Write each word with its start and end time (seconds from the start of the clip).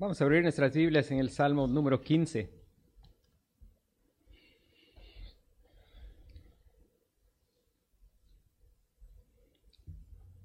Vamos 0.00 0.20
a 0.20 0.24
abrir 0.24 0.44
nuestras 0.44 0.72
Biblias 0.72 1.10
en 1.10 1.18
el 1.18 1.30
Salmo 1.30 1.66
número 1.66 2.00
15. 2.00 2.48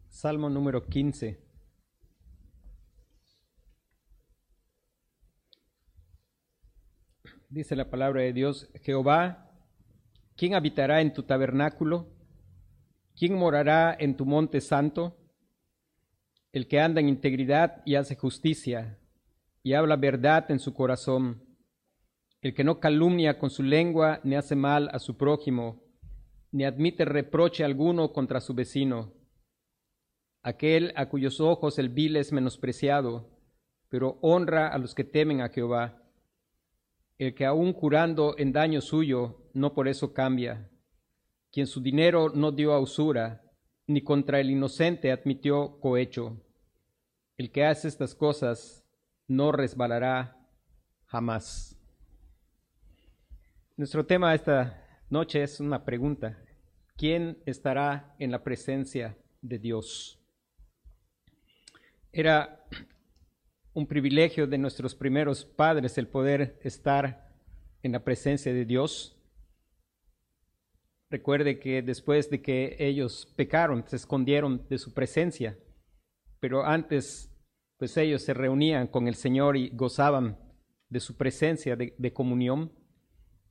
Salmo 0.09 0.49
número 0.49 0.83
15. 0.83 1.39
Dice 7.49 7.75
la 7.75 7.91
palabra 7.91 8.23
de 8.23 8.33
Dios, 8.33 8.71
Jehová, 8.81 9.51
¿quién 10.35 10.55
habitará 10.55 10.99
en 11.01 11.13
tu 11.13 11.21
tabernáculo? 11.21 12.11
¿Quién 13.15 13.35
morará 13.35 13.95
en 13.99 14.17
tu 14.17 14.25
monte 14.25 14.61
santo? 14.61 15.15
El 16.51 16.67
que 16.67 16.79
anda 16.79 17.01
en 17.01 17.07
integridad 17.07 17.83
y 17.85 17.93
hace 17.93 18.15
justicia 18.15 18.97
y 19.63 19.73
habla 19.73 19.95
verdad 19.95 20.51
en 20.51 20.59
su 20.59 20.73
corazón, 20.73 21.41
el 22.41 22.53
que 22.53 22.65
no 22.65 22.81
calumnia 22.81 23.39
con 23.39 23.49
su 23.49 23.63
lengua 23.63 24.19
ni 24.25 24.35
hace 24.35 24.55
mal 24.55 24.89
a 24.91 24.99
su 24.99 25.15
prójimo, 25.15 25.81
ni 26.51 26.65
admite 26.65 27.05
reproche 27.05 27.63
alguno 27.63 28.11
contra 28.11 28.41
su 28.41 28.53
vecino, 28.53 29.13
aquel 30.41 30.91
a 30.97 31.07
cuyos 31.07 31.39
ojos 31.39 31.79
el 31.79 31.87
vil 31.87 32.17
es 32.17 32.33
menospreciado, 32.33 33.29
pero 33.87 34.19
honra 34.21 34.67
a 34.67 34.77
los 34.77 34.93
que 34.93 35.05
temen 35.05 35.39
a 35.39 35.49
Jehová, 35.49 36.03
el 37.17 37.33
que 37.33 37.45
aun 37.45 37.71
curando 37.71 38.35
en 38.37 38.51
daño 38.51 38.81
suyo, 38.81 39.49
no 39.53 39.73
por 39.73 39.87
eso 39.87 40.13
cambia, 40.13 40.69
quien 41.51 41.67
su 41.67 41.81
dinero 41.81 42.29
no 42.29 42.51
dio 42.51 42.73
a 42.73 42.79
usura, 42.79 43.41
ni 43.87 44.01
contra 44.01 44.41
el 44.41 44.49
inocente 44.49 45.11
admitió 45.11 45.79
cohecho. 45.79 46.41
El 47.37 47.51
que 47.51 47.65
hace 47.65 47.87
estas 47.87 48.15
cosas 48.15 48.82
no 49.35 49.51
resbalará 49.51 50.37
jamás. 51.05 51.75
Nuestro 53.75 54.05
tema 54.05 54.35
esta 54.35 55.01
noche 55.09 55.41
es 55.41 55.59
una 55.59 55.83
pregunta. 55.83 56.37
¿Quién 56.95 57.41
estará 57.45 58.15
en 58.19 58.29
la 58.31 58.43
presencia 58.43 59.17
de 59.41 59.57
Dios? 59.57 60.19
Era 62.11 62.63
un 63.73 63.87
privilegio 63.87 64.45
de 64.45 64.59
nuestros 64.59 64.93
primeros 64.93 65.43
padres 65.43 65.97
el 65.97 66.07
poder 66.07 66.59
estar 66.63 67.33
en 67.81 67.91
la 67.91 68.03
presencia 68.03 68.53
de 68.53 68.65
Dios. 68.65 69.19
Recuerde 71.09 71.59
que 71.59 71.81
después 71.81 72.29
de 72.29 72.43
que 72.43 72.75
ellos 72.77 73.33
pecaron, 73.35 73.83
se 73.87 73.95
escondieron 73.95 74.67
de 74.69 74.77
su 74.77 74.93
presencia, 74.93 75.57
pero 76.39 76.63
antes 76.63 77.32
pues 77.83 77.97
ellos 77.97 78.21
se 78.21 78.33
reunían 78.33 78.87
con 78.87 79.09
el 79.09 79.15
Señor 79.15 79.57
y 79.57 79.67
gozaban 79.67 80.37
de 80.87 81.01
su 81.01 81.17
presencia 81.17 81.75
de, 81.75 82.13
comunión. 82.13 82.71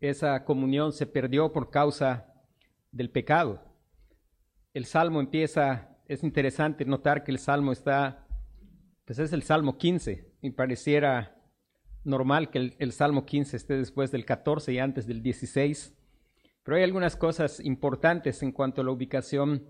Esa 0.00 0.42
comunión 0.46 0.94
se 0.94 1.04
perdió 1.04 1.52
por 1.52 1.68
causa 1.68 2.32
del 2.92 3.10
pecado. 3.10 3.62
El 4.72 4.86
salmo 4.86 5.20
empieza, 5.20 5.98
es 6.08 6.24
interesante 6.24 6.86
notar 6.86 7.24
que 7.24 7.30
el 7.30 7.38
salmo 7.38 7.72
está, 7.72 8.26
pues 9.04 9.18
es 9.18 9.34
el 9.34 9.42
salmo 9.42 9.76
15, 9.76 10.32
y 10.40 10.50
pareciera 10.52 11.36
normal 12.02 12.48
que 12.48 12.56
el, 12.56 12.76
el, 12.78 12.92
salmo 12.92 13.26
15 13.26 13.54
esté 13.54 13.76
después 13.76 14.10
del 14.12 14.24
14 14.24 14.72
y 14.72 14.78
antes 14.78 15.06
del 15.06 15.22
16, 15.22 15.94
pero 16.62 16.78
hay 16.78 16.84
algunas 16.84 17.16
cosas 17.16 17.60
importantes 17.60 18.42
en 18.42 18.52
cuanto 18.52 18.80
a 18.80 18.84
la 18.84 18.92
ubicación 18.92 19.66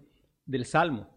del 0.46 0.66
salmo. 0.66 1.10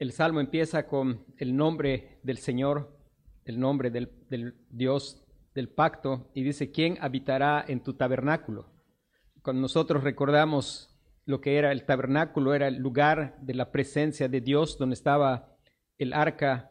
El 0.00 0.12
salmo 0.12 0.40
empieza 0.40 0.86
con 0.86 1.26
el 1.36 1.54
nombre 1.54 2.20
del 2.22 2.38
Señor, 2.38 2.98
el 3.44 3.60
nombre 3.60 3.90
del, 3.90 4.54
Dios 4.70 5.22
del 5.54 5.68
pacto, 5.68 6.30
y 6.32 6.42
dice, 6.42 6.70
¿quién 6.70 6.96
habitará 7.02 7.62
en 7.68 7.82
tu 7.82 7.92
tabernáculo? 7.92 8.72
Cuando 9.42 9.60
nosotros 9.60 10.02
recordamos 10.02 10.98
lo 11.26 11.42
que 11.42 11.58
era 11.58 11.70
el 11.70 11.84
tabernáculo, 11.84 12.54
era 12.54 12.68
el 12.68 12.78
lugar 12.78 13.36
de 13.42 13.52
la 13.52 13.72
presencia 13.72 14.26
de 14.26 14.40
Dios 14.40 14.78
donde 14.78 14.94
estaba 14.94 15.54
el 15.98 16.14
arca 16.14 16.70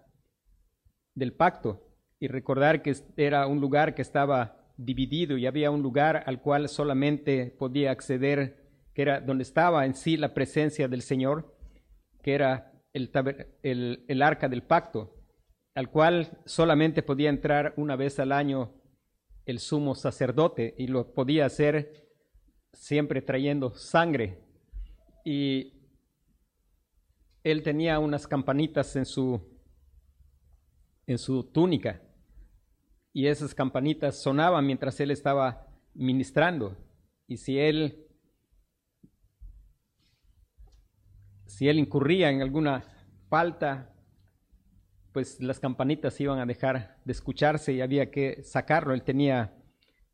del 1.13 1.33
pacto, 1.33 1.87
y 2.19 2.29
recordar 2.29 2.81
que 2.81 2.95
era 3.15 3.45
un 3.45 3.61
lugar 3.61 3.93
que 3.93 4.01
estaba 4.01 4.73
dividido 4.75 5.37
y 5.37 5.45
había 5.45 5.69
un 5.69 5.83
lugar 5.83 6.23
al 6.25 6.41
cual 6.41 6.67
solamente 6.67 7.55
podía 7.59 7.91
acceder, 7.91 8.65
que 8.95 9.03
era 9.03 9.21
donde 9.21 9.43
estaba 9.43 9.85
en 9.85 9.93
sí 9.93 10.17
la 10.17 10.33
presencia 10.33 10.87
del 10.87 11.03
Señor, 11.03 11.55
que 12.23 12.33
era 12.33 12.68
el, 12.93 14.21
arca 14.21 14.49
del 14.49 14.63
pacto, 14.63 15.15
al 15.75 15.89
cual 15.89 16.41
solamente 16.45 17.03
podía 17.03 17.29
entrar 17.29 17.73
una 17.77 17.95
vez 17.95 18.19
al 18.19 18.31
año 18.31 18.73
el 19.45 19.59
sumo 19.59 19.95
sacerdote 19.95 20.75
y 20.77 20.87
lo 20.87 21.13
podía 21.13 21.45
hacer 21.45 22.07
siempre 22.73 23.21
trayendo 23.21 23.73
sangre. 23.75 24.39
Y 25.25 25.73
él 27.43 27.63
tenía 27.63 27.99
unas 27.99 28.27
campanitas 28.27 28.95
en 28.95 29.05
su, 29.05 29.41
en 31.07 31.17
su 31.17 31.43
túnica 31.43 32.01
y 33.13 33.27
esas 33.27 33.55
campanitas 33.55 34.21
sonaban 34.21 34.65
mientras 34.65 34.99
él 34.99 35.11
estaba 35.11 35.67
ministrando. 35.93 36.77
Y 37.27 37.37
si 37.37 37.59
él 37.59 38.08
si 41.49 41.67
él 41.67 41.79
incurría 41.79 42.29
en 42.29 42.41
alguna 42.41 42.83
falta, 43.27 43.91
pues 45.11 45.41
las 45.41 45.59
campanitas 45.59 46.19
iban 46.21 46.39
a 46.39 46.45
dejar 46.45 46.99
de 47.03 47.11
escucharse 47.11 47.73
y 47.73 47.81
había 47.81 48.11
que 48.11 48.43
sacarlo. 48.43 48.93
Él 48.93 49.01
tenía 49.01 49.55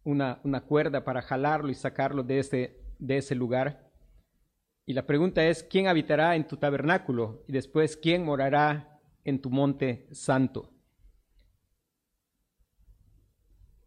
una, 0.06 0.40
una 0.44 0.62
cuerda 0.62 1.04
para 1.04 1.22
jalarlo 1.22 1.70
y 1.70 1.76
sacarlo 1.76 2.24
de 2.24 2.40
ese, 2.40 2.80
de 3.00 3.18
ese 3.18 3.36
lugar. 3.36 3.92
Y 4.86 4.94
la 4.94 5.06
pregunta 5.06 5.46
es, 5.46 5.62
¿quién 5.64 5.88
habitará 5.88 6.38
en 6.38 6.48
tu 6.48 6.56
tabernáculo? 6.56 7.44
Y 7.50 7.52
después, 7.52 7.98
¿quién 7.98 8.24
morará 8.24 9.02
en 9.26 9.42
tu 9.42 9.50
monte 9.50 10.08
santo? 10.12 10.72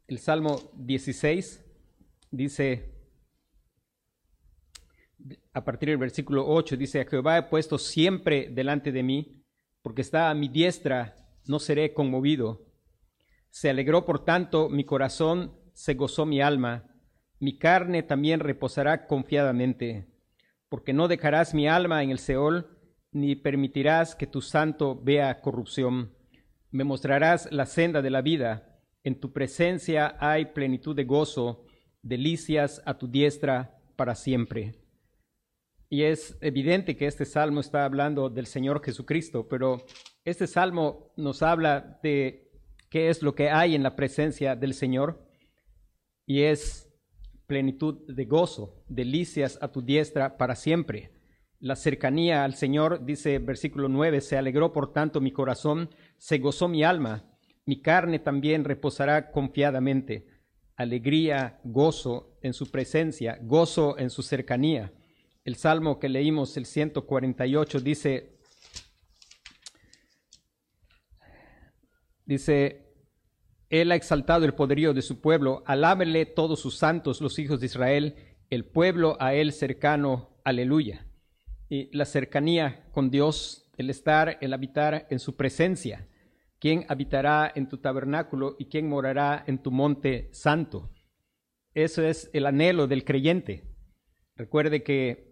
El 0.07 0.19
Salmo 0.19 0.71
16 0.75 1.65
dice, 2.31 2.98
a 5.53 5.65
partir 5.65 5.89
del 5.89 5.99
versículo 5.99 6.47
8, 6.47 6.77
dice, 6.77 7.01
a 7.01 7.05
Jehová 7.05 7.39
he 7.39 7.43
puesto 7.45 7.79
siempre 7.79 8.49
delante 8.51 8.93
de 8.93 9.03
mí, 9.03 9.43
porque 9.83 10.03
está 10.03 10.31
a 10.31 10.35
mi 10.35 10.49
diestra, 10.49 11.17
no 11.47 11.59
seré 11.59 11.95
conmovido. 11.95 12.67
Se 13.51 13.71
alegró 13.71 14.05
por 14.05 14.25
tanto 14.25 14.69
mi 14.69 14.85
corazón, 14.85 15.59
se 15.73 15.95
gozó 15.95 16.27
mi 16.27 16.41
alma, 16.41 16.85
mi 17.41 17.59
carne 17.59 18.03
también 18.03 18.41
reposará 18.41 19.07
confiadamente, 19.07 20.09
porque 20.69 20.93
no 20.93 21.09
dejarás 21.09 21.55
mi 21.55 21.69
alma 21.69 22.03
en 22.03 22.11
el 22.11 22.19
Seol, 22.19 22.79
ni 23.13 23.37
permitirás 23.37 24.15
que 24.15 24.27
tu 24.27 24.43
santo 24.43 25.01
vea 25.01 25.41
corrupción. 25.41 26.15
Me 26.71 26.85
mostrarás 26.85 27.51
la 27.51 27.65
senda 27.65 28.03
de 28.03 28.11
la 28.11 28.23
vida, 28.23 28.81
en 29.05 29.21
tu 29.21 29.33
presencia 29.33 30.17
hay 30.21 30.47
plenitud 30.47 30.95
de 30.95 31.05
gozo, 31.05 31.65
delicias 32.03 32.83
a 32.85 32.99
tu 32.99 33.09
diestra 33.09 33.81
para 33.97 34.15
siempre. 34.15 34.75
Y 35.91 36.03
es 36.03 36.37
evidente 36.41 36.97
que 36.97 37.07
este 37.07 37.25
salmo 37.25 37.61
está 37.61 37.85
hablando 37.85 38.29
del 38.29 38.47
Señor 38.47 38.85
Jesucristo, 38.85 39.49
pero 39.49 39.85
este 40.25 40.47
salmo 40.47 41.13
nos 41.17 41.43
habla 41.43 41.99
de 42.03 42.51
qué 42.91 43.09
es 43.09 43.23
lo 43.23 43.35
que 43.35 43.51
hay 43.51 43.75
en 43.75 43.83
la 43.83 43.97
presencia 43.97 44.55
del 44.55 44.75
Señor 44.75 45.27
y 46.27 46.43
es 46.43 46.93
plenitud 47.47 48.07
de 48.07 48.27
gozo, 48.27 48.85
delicias 48.87 49.59
a 49.63 49.73
tu 49.73 49.81
diestra 49.81 50.37
para 50.37 50.55
siempre. 50.55 51.13
La 51.59 51.75
cercanía 51.75 52.45
al 52.45 52.55
Señor, 52.55 53.07
dice 53.07 53.39
versículo 53.39 53.89
9, 53.89 54.21
se 54.21 54.37
alegró 54.37 54.73
por 54.73 54.93
tanto 54.93 55.23
mi 55.23 55.33
corazón, 55.33 55.89
se 56.19 56.39
gozó 56.39 56.69
mi 56.69 56.85
alma, 56.85 57.25
mi 57.65 57.81
carne 57.81 58.19
también 58.19 58.65
reposará 58.65 59.31
confiadamente. 59.31 60.27
Alegría, 60.77 61.61
gozo 61.65 62.39
en 62.43 62.53
su 62.53 62.71
presencia, 62.71 63.39
gozo 63.43 63.99
en 63.99 64.11
su 64.11 64.23
cercanía. 64.23 64.93
El 65.49 65.57
salmo 65.57 65.99
que 65.99 66.11
leímos, 66.11 66.59
el 66.59 66.67
148, 66.67 67.81
dice, 67.81 68.37
dice, 72.27 72.93
Él 73.71 73.91
ha 73.91 73.95
exaltado 73.95 74.45
el 74.45 74.53
poderío 74.53 74.93
de 74.93 75.01
su 75.01 75.23
pueblo, 75.23 75.63
alábenle 75.65 76.27
todos 76.27 76.61
sus 76.61 76.77
santos, 76.77 77.23
los 77.23 77.39
hijos 77.39 77.61
de 77.61 77.65
Israel, 77.65 78.17
el 78.51 78.67
pueblo 78.67 79.17
a 79.21 79.33
Él 79.33 79.55
cercano, 79.55 80.39
aleluya. 80.45 81.07
Y 81.71 81.89
la 81.97 82.05
cercanía 82.05 82.85
con 82.93 83.11
Dios, 83.11 83.71
el 83.79 83.89
estar, 83.89 84.37
el 84.43 84.53
habitar 84.53 85.07
en 85.09 85.19
su 85.19 85.35
presencia. 85.35 86.11
¿Quién 86.59 86.85
habitará 86.91 87.51
en 87.55 87.71
tu 87.71 87.79
tabernáculo 87.79 88.55
y 88.59 88.67
quién 88.67 88.87
morará 88.87 89.45
en 89.47 89.63
tu 89.63 89.71
monte 89.71 90.29
santo? 90.31 90.91
Eso 91.73 92.03
es 92.03 92.29
el 92.35 92.45
anhelo 92.45 92.87
del 92.87 93.07
creyente. 93.07 93.65
Recuerde 94.37 94.83
que 94.83 95.28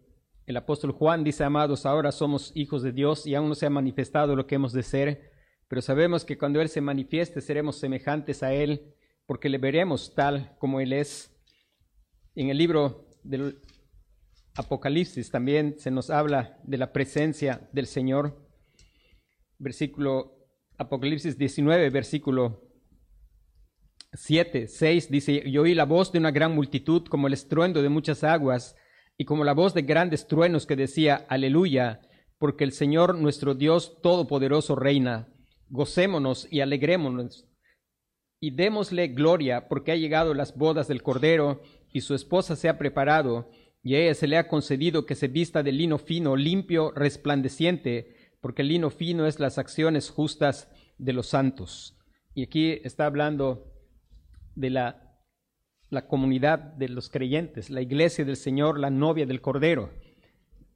el 0.46 0.56
apóstol 0.56 0.92
Juan 0.92 1.24
dice, 1.24 1.42
amados, 1.42 1.86
ahora 1.86 2.12
somos 2.12 2.52
hijos 2.54 2.82
de 2.82 2.92
Dios 2.92 3.26
y 3.26 3.34
aún 3.34 3.48
no 3.48 3.54
se 3.56 3.66
ha 3.66 3.70
manifestado 3.70 4.36
lo 4.36 4.46
que 4.46 4.54
hemos 4.54 4.72
de 4.72 4.84
ser, 4.84 5.32
pero 5.66 5.82
sabemos 5.82 6.24
que 6.24 6.38
cuando 6.38 6.60
Él 6.60 6.68
se 6.68 6.80
manifieste 6.80 7.40
seremos 7.40 7.76
semejantes 7.76 8.44
a 8.44 8.52
Él, 8.54 8.94
porque 9.26 9.48
le 9.48 9.58
veremos 9.58 10.14
tal 10.14 10.56
como 10.58 10.80
Él 10.80 10.92
es. 10.92 11.36
En 12.36 12.48
el 12.48 12.58
libro 12.58 13.08
del 13.24 13.60
Apocalipsis 14.54 15.32
también 15.32 15.74
se 15.78 15.90
nos 15.90 16.10
habla 16.10 16.60
de 16.62 16.78
la 16.78 16.92
presencia 16.92 17.68
del 17.72 17.88
Señor. 17.88 18.48
Versículo 19.58 20.46
Apocalipsis 20.78 21.36
19, 21.36 21.90
versículo 21.90 22.62
7, 24.12 24.68
6 24.68 25.10
dice, 25.10 25.42
y 25.44 25.58
oí 25.58 25.74
la 25.74 25.86
voz 25.86 26.12
de 26.12 26.18
una 26.18 26.30
gran 26.30 26.54
multitud 26.54 27.04
como 27.06 27.26
el 27.26 27.32
estruendo 27.32 27.82
de 27.82 27.88
muchas 27.88 28.22
aguas 28.22 28.76
y 29.18 29.24
como 29.24 29.44
la 29.44 29.54
voz 29.54 29.74
de 29.74 29.82
grandes 29.82 30.26
truenos 30.26 30.66
que 30.66 30.76
decía, 30.76 31.26
aleluya, 31.28 32.00
porque 32.38 32.64
el 32.64 32.72
Señor 32.72 33.16
nuestro 33.16 33.54
Dios 33.54 34.00
Todopoderoso 34.02 34.76
reina. 34.76 35.28
Gocémonos 35.68 36.46
y 36.50 36.60
alegrémonos 36.60 37.46
y 38.40 38.50
démosle 38.50 39.08
gloria 39.08 39.68
porque 39.68 39.92
ha 39.92 39.96
llegado 39.96 40.34
las 40.34 40.56
bodas 40.56 40.88
del 40.88 41.02
Cordero 41.02 41.62
y 41.92 42.02
su 42.02 42.14
esposa 42.14 42.54
se 42.56 42.68
ha 42.68 42.78
preparado 42.78 43.50
y 43.82 43.94
a 43.94 44.00
ella 44.00 44.14
se 44.14 44.26
le 44.26 44.36
ha 44.36 44.48
concedido 44.48 45.06
que 45.06 45.14
se 45.14 45.28
vista 45.28 45.62
de 45.62 45.72
lino 45.72 45.98
fino, 45.98 46.36
limpio, 46.36 46.90
resplandeciente, 46.92 48.14
porque 48.40 48.62
el 48.62 48.68
lino 48.68 48.90
fino 48.90 49.26
es 49.26 49.40
las 49.40 49.58
acciones 49.58 50.10
justas 50.10 50.68
de 50.98 51.12
los 51.12 51.28
santos. 51.28 51.96
Y 52.34 52.42
aquí 52.42 52.80
está 52.84 53.06
hablando 53.06 53.72
de 54.56 54.70
la, 54.70 55.05
la 55.90 56.06
comunidad 56.06 56.58
de 56.58 56.88
los 56.88 57.08
creyentes, 57.08 57.70
la 57.70 57.80
iglesia 57.80 58.24
del 58.24 58.36
Señor, 58.36 58.78
la 58.78 58.90
novia 58.90 59.26
del 59.26 59.40
Cordero. 59.40 59.90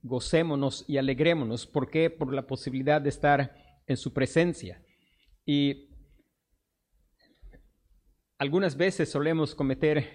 Gocémonos 0.02 0.84
y 0.88 0.96
alegrémonos. 0.98 1.66
¿Por 1.66 1.90
qué? 1.90 2.10
Por 2.10 2.32
la 2.32 2.46
posibilidad 2.46 3.00
de 3.00 3.10
estar 3.10 3.82
en 3.86 3.96
su 3.96 4.12
presencia. 4.12 4.82
Y 5.44 5.90
algunas 8.38 8.76
veces 8.76 9.10
solemos 9.10 9.54
cometer 9.54 10.08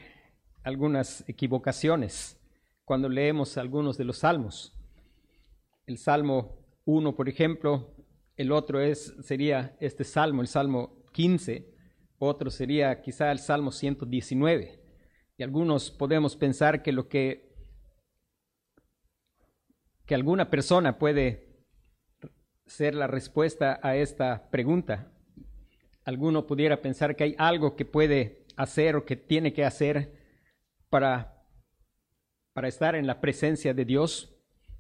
algunas 0.64 1.28
equivocaciones 1.28 2.40
cuando 2.84 3.10
leemos 3.10 3.58
algunos 3.58 3.98
de 3.98 4.06
los 4.06 4.20
salmos. 4.20 4.74
El 5.86 5.98
Salmo 5.98 6.58
1, 6.86 7.16
por 7.16 7.30
ejemplo, 7.30 7.94
el 8.36 8.52
otro 8.52 8.80
es, 8.80 9.14
sería 9.22 9.76
este 9.80 10.04
salmo, 10.04 10.42
el 10.42 10.48
Salmo 10.48 11.04
15, 11.14 11.72
otro 12.18 12.50
sería 12.50 13.02
quizá 13.02 13.32
el 13.32 13.40
Salmo 13.40 13.72
119. 13.72 14.85
Y 15.38 15.44
algunos 15.44 15.92
podemos 15.92 16.36
pensar 16.36 16.82
que 16.82 16.92
lo 16.92 17.08
que 17.08 17.46
que 20.06 20.16
alguna 20.16 20.50
persona 20.50 21.00
puede 21.00 21.66
ser 22.66 22.96
la 22.96 23.08
respuesta 23.08 23.80
a 23.82 23.96
esta 23.96 24.50
pregunta. 24.52 25.12
Alguno 26.04 26.46
pudiera 26.46 26.82
pensar 26.82 27.16
que 27.16 27.24
hay 27.24 27.36
algo 27.38 27.76
que 27.76 27.86
puede 27.86 28.46
hacer 28.56 28.96
o 28.96 29.06
que 29.06 29.16
tiene 29.16 29.54
que 29.54 29.66
hacer 29.66 30.14
para, 30.90 31.44
para 32.54 32.68
estar 32.68 32.96
en 32.96 33.08
la 33.08 33.20
presencia 33.20 33.74
de 33.74 33.86
Dios. 33.86 34.32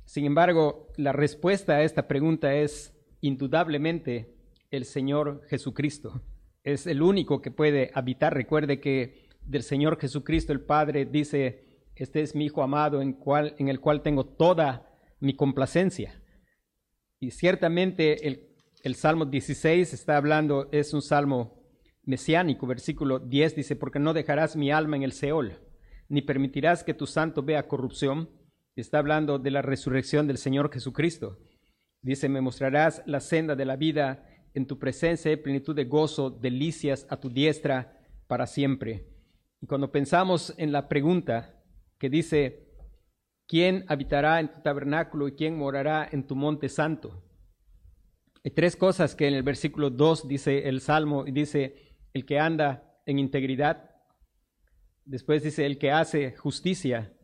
Sin 0.06 0.26
embargo, 0.26 0.90
la 0.98 1.12
respuesta 1.12 1.74
a 1.74 1.84
esta 1.84 2.08
pregunta 2.08 2.54
es 2.54 2.96
indudablemente 3.22 4.36
el 4.70 4.86
Señor 4.86 5.42
Jesucristo 5.48 6.22
es 6.66 6.88
el 6.88 7.02
único 7.02 7.42
que 7.42 7.52
puede 7.52 7.92
habitar. 7.94 8.34
Recuerde 8.34 8.82
que 8.82 9.25
del 9.46 9.64
Señor 9.64 10.00
Jesucristo 10.00 10.54
el 10.54 10.62
Padre 10.62 11.06
dice, 11.06 11.66
este 11.96 12.22
es 12.22 12.36
mi 12.36 12.46
Hijo 12.46 12.64
amado 12.64 13.02
en, 13.02 13.14
cual, 13.14 13.56
en 13.58 13.70
el 13.70 13.80
cual 13.80 14.02
tengo 14.02 14.26
toda 14.26 14.92
mi 15.20 15.36
complacencia. 15.36 16.22
Y 17.20 17.32
ciertamente 17.32 18.28
el, 18.28 18.96
Salmo 18.96 19.26
16 19.26 19.94
está 19.94 20.18
hablando, 20.18 20.70
es 20.72 20.94
un 20.94 21.02
salmo 21.02 21.64
mesiánico, 22.04 22.68
versículo 22.68 23.20
10 23.20 23.56
dice, 23.56 23.76
porque 23.76 24.00
no 24.00 24.14
dejarás 24.14 24.56
mi 24.56 24.72
alma 24.72 24.96
en 24.96 25.04
el 25.04 25.14
Seol, 25.14 25.60
ni 26.08 26.22
permitirás 26.22 26.84
que 26.84 26.94
tu 26.94 27.08
santo 27.08 27.42
vea 27.42 27.68
corrupción. 27.68 28.30
Está 28.76 29.00
hablando 29.00 29.40
de 29.40 29.52
la 29.52 29.62
resurrección 29.62 30.28
del 30.28 30.38
Señor 30.38 30.72
Jesucristo. 30.72 31.40
Dice, 32.02 32.30
me 32.30 32.42
mostrarás 32.42 33.02
la 33.06 33.22
senda 33.22 33.56
de 33.56 33.66
la 33.66 33.78
vida 33.78 34.28
en 34.54 34.68
tu 34.68 34.78
presencia 34.78 35.42
plenitud 35.42 35.76
de 35.76 35.86
gozo, 35.86 36.30
delicias 36.30 37.08
a 37.10 37.18
tu 37.18 37.30
diestra 37.30 38.02
para 38.28 38.46
siempre. 38.46 39.15
Y 39.66 39.68
cuando 39.68 39.92
pensamos 39.92 40.54
en 40.60 40.72
la 40.72 40.88
pregunta 40.88 41.60
que 41.98 42.08
dice, 42.08 42.70
¿quién 43.48 43.84
habitará 43.88 44.40
en 44.40 44.52
tu 44.52 44.62
tabernáculo 44.62 45.28
y 45.28 45.32
quién 45.32 45.58
morará 45.58 46.08
en 46.12 46.28
tu 46.28 46.36
monte 46.36 46.70
santo? 46.70 47.24
Hay 48.44 48.52
tres 48.52 48.76
cosas 48.76 49.16
que 49.16 49.28
en 49.28 49.34
el 49.34 49.42
versículo 49.42 49.90
2 49.90 50.28
dice 50.28 50.70
el 50.70 50.82
Salmo, 50.82 51.26
y 51.26 51.32
dice, 51.32 51.98
el 52.14 52.28
que 52.28 52.38
anda 52.38 52.96
en 53.08 53.18
integridad, 53.18 53.90
después 55.04 55.42
dice, 55.42 55.66
el 55.66 55.80
que 55.80 55.90
hace 55.90 56.36
justicia, 56.36 57.18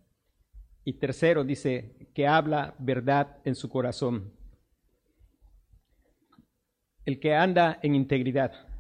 y 0.83 0.93
tercero 0.93 1.43
dice, 1.43 2.09
que 2.15 2.25
habla 2.25 2.73
verdad 2.79 3.37
en 3.45 3.53
su 3.53 3.69
corazón 3.69 4.33
el 7.05 7.19
que 7.19 7.35
anda 7.35 7.79
en 7.83 7.93
integridad. 7.93 8.70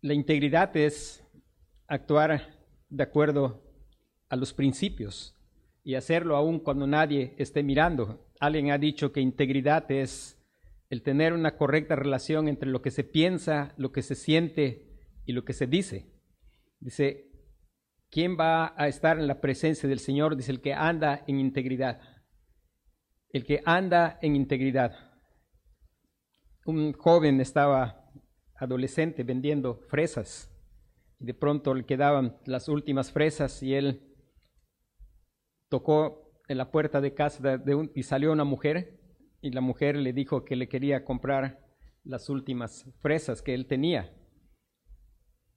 La 0.00 0.14
integridad 0.14 0.76
es 0.76 1.24
actuar 1.88 2.58
de 2.88 3.02
acuerdo 3.02 3.62
a 4.28 4.36
los 4.36 4.52
principios 4.52 5.34
y 5.82 5.94
hacerlo 5.94 6.36
aún 6.36 6.60
cuando 6.60 6.86
nadie 6.86 7.34
esté 7.38 7.62
mirando. 7.62 8.26
Alguien 8.40 8.70
ha 8.70 8.78
dicho 8.78 9.12
que 9.12 9.20
integridad 9.20 9.90
es 9.90 10.38
el 10.90 11.02
tener 11.02 11.32
una 11.32 11.56
correcta 11.56 11.96
relación 11.96 12.48
entre 12.48 12.68
lo 12.68 12.82
que 12.82 12.90
se 12.90 13.04
piensa, 13.04 13.74
lo 13.76 13.92
que 13.92 14.02
se 14.02 14.14
siente 14.14 14.86
y 15.24 15.32
lo 15.32 15.44
que 15.44 15.52
se 15.52 15.66
dice. 15.66 16.12
Dice, 16.78 17.30
¿quién 18.10 18.36
va 18.38 18.74
a 18.76 18.88
estar 18.88 19.18
en 19.18 19.26
la 19.26 19.40
presencia 19.40 19.88
del 19.88 19.98
Señor? 19.98 20.36
Dice 20.36 20.52
el 20.52 20.60
que 20.60 20.74
anda 20.74 21.24
en 21.26 21.40
integridad. 21.40 22.00
El 23.30 23.44
que 23.44 23.62
anda 23.64 24.18
en 24.22 24.36
integridad 24.36 25.06
un 26.66 26.92
joven 26.92 27.40
estaba 27.40 28.05
adolescente 28.58 29.22
vendiendo 29.22 29.80
fresas 29.88 30.50
y 31.18 31.24
de 31.24 31.34
pronto 31.34 31.74
le 31.74 31.84
quedaban 31.84 32.38
las 32.44 32.68
últimas 32.68 33.12
fresas 33.12 33.62
y 33.62 33.74
él 33.74 34.14
tocó 35.68 36.32
en 36.48 36.58
la 36.58 36.70
puerta 36.70 37.00
de 37.00 37.14
casa 37.14 37.62
y 37.94 38.02
salió 38.02 38.32
una 38.32 38.44
mujer 38.44 39.00
y 39.40 39.50
la 39.50 39.60
mujer 39.60 39.96
le 39.96 40.12
dijo 40.12 40.44
que 40.44 40.56
le 40.56 40.68
quería 40.68 41.04
comprar 41.04 41.64
las 42.04 42.28
últimas 42.28 42.88
fresas 43.00 43.42
que 43.42 43.54
él 43.54 43.66
tenía. 43.66 44.14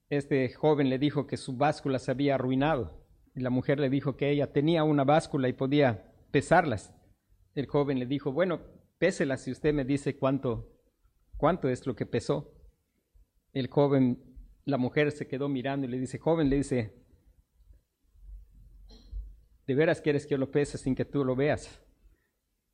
Este 0.08 0.52
joven 0.52 0.90
le 0.90 0.98
dijo 0.98 1.26
que 1.26 1.36
su 1.36 1.56
báscula 1.56 1.98
se 1.98 2.10
había 2.10 2.34
arruinado 2.34 3.06
y 3.34 3.40
la 3.40 3.50
mujer 3.50 3.78
le 3.78 3.90
dijo 3.90 4.16
que 4.16 4.30
ella 4.30 4.52
tenía 4.52 4.82
una 4.82 5.04
báscula 5.04 5.48
y 5.48 5.52
podía 5.52 6.12
pesarlas. 6.32 6.92
El 7.54 7.66
joven 7.66 7.98
le 7.98 8.06
dijo, 8.06 8.32
bueno, 8.32 8.60
péselas 8.98 9.42
si 9.42 9.52
usted 9.52 9.72
me 9.72 9.84
dice 9.84 10.16
cuánto 10.18 10.80
¿Cuánto 11.40 11.70
es 11.70 11.86
lo 11.86 11.96
que 11.96 12.04
pesó? 12.04 12.52
El 13.52 13.68
joven, 13.68 14.22
la 14.64 14.78
mujer 14.78 15.10
se 15.12 15.26
quedó 15.26 15.48
mirando 15.48 15.86
y 15.86 15.90
le 15.90 15.98
dice, 15.98 16.18
joven, 16.18 16.48
le 16.48 16.56
dice, 16.56 16.94
¿de 19.66 19.74
veras 19.74 20.00
quieres 20.00 20.24
que 20.24 20.32
yo 20.32 20.38
lo 20.38 20.50
pese 20.50 20.78
sin 20.78 20.94
que 20.94 21.04
tú 21.04 21.24
lo 21.24 21.34
veas? 21.34 21.82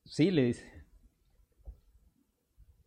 Sí, 0.04 0.30
le 0.30 0.45
dice. 0.45 0.87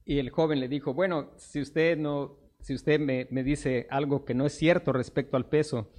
Y 0.05 0.19
el 0.19 0.29
joven 0.29 0.59
le 0.59 0.67
dijo, 0.67 0.93
bueno, 0.93 1.31
si 1.37 1.61
usted 1.61 1.97
no, 1.97 2.37
si 2.59 2.73
usted 2.73 2.99
me, 2.99 3.27
me 3.29 3.43
dice 3.43 3.87
algo 3.89 4.25
que 4.25 4.33
no 4.33 4.45
es 4.45 4.53
cierto 4.53 4.91
respecto 4.91 5.37
al 5.37 5.49
peso, 5.49 5.91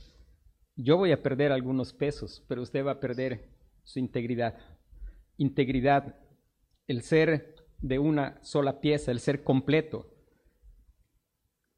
yo 0.76 0.96
voy 0.96 1.12
a 1.12 1.22
perder 1.22 1.52
algunos 1.52 1.92
pesos, 1.92 2.44
pero 2.48 2.62
usted 2.62 2.84
va 2.84 2.92
a 2.92 3.00
perder 3.00 3.50
su 3.84 3.98
integridad. 3.98 4.58
Integridad, 5.36 6.18
el 6.86 7.02
ser 7.02 7.54
de 7.78 7.98
una 7.98 8.42
sola 8.42 8.80
pieza, 8.80 9.10
el 9.10 9.20
ser 9.20 9.42
completo. 9.42 10.10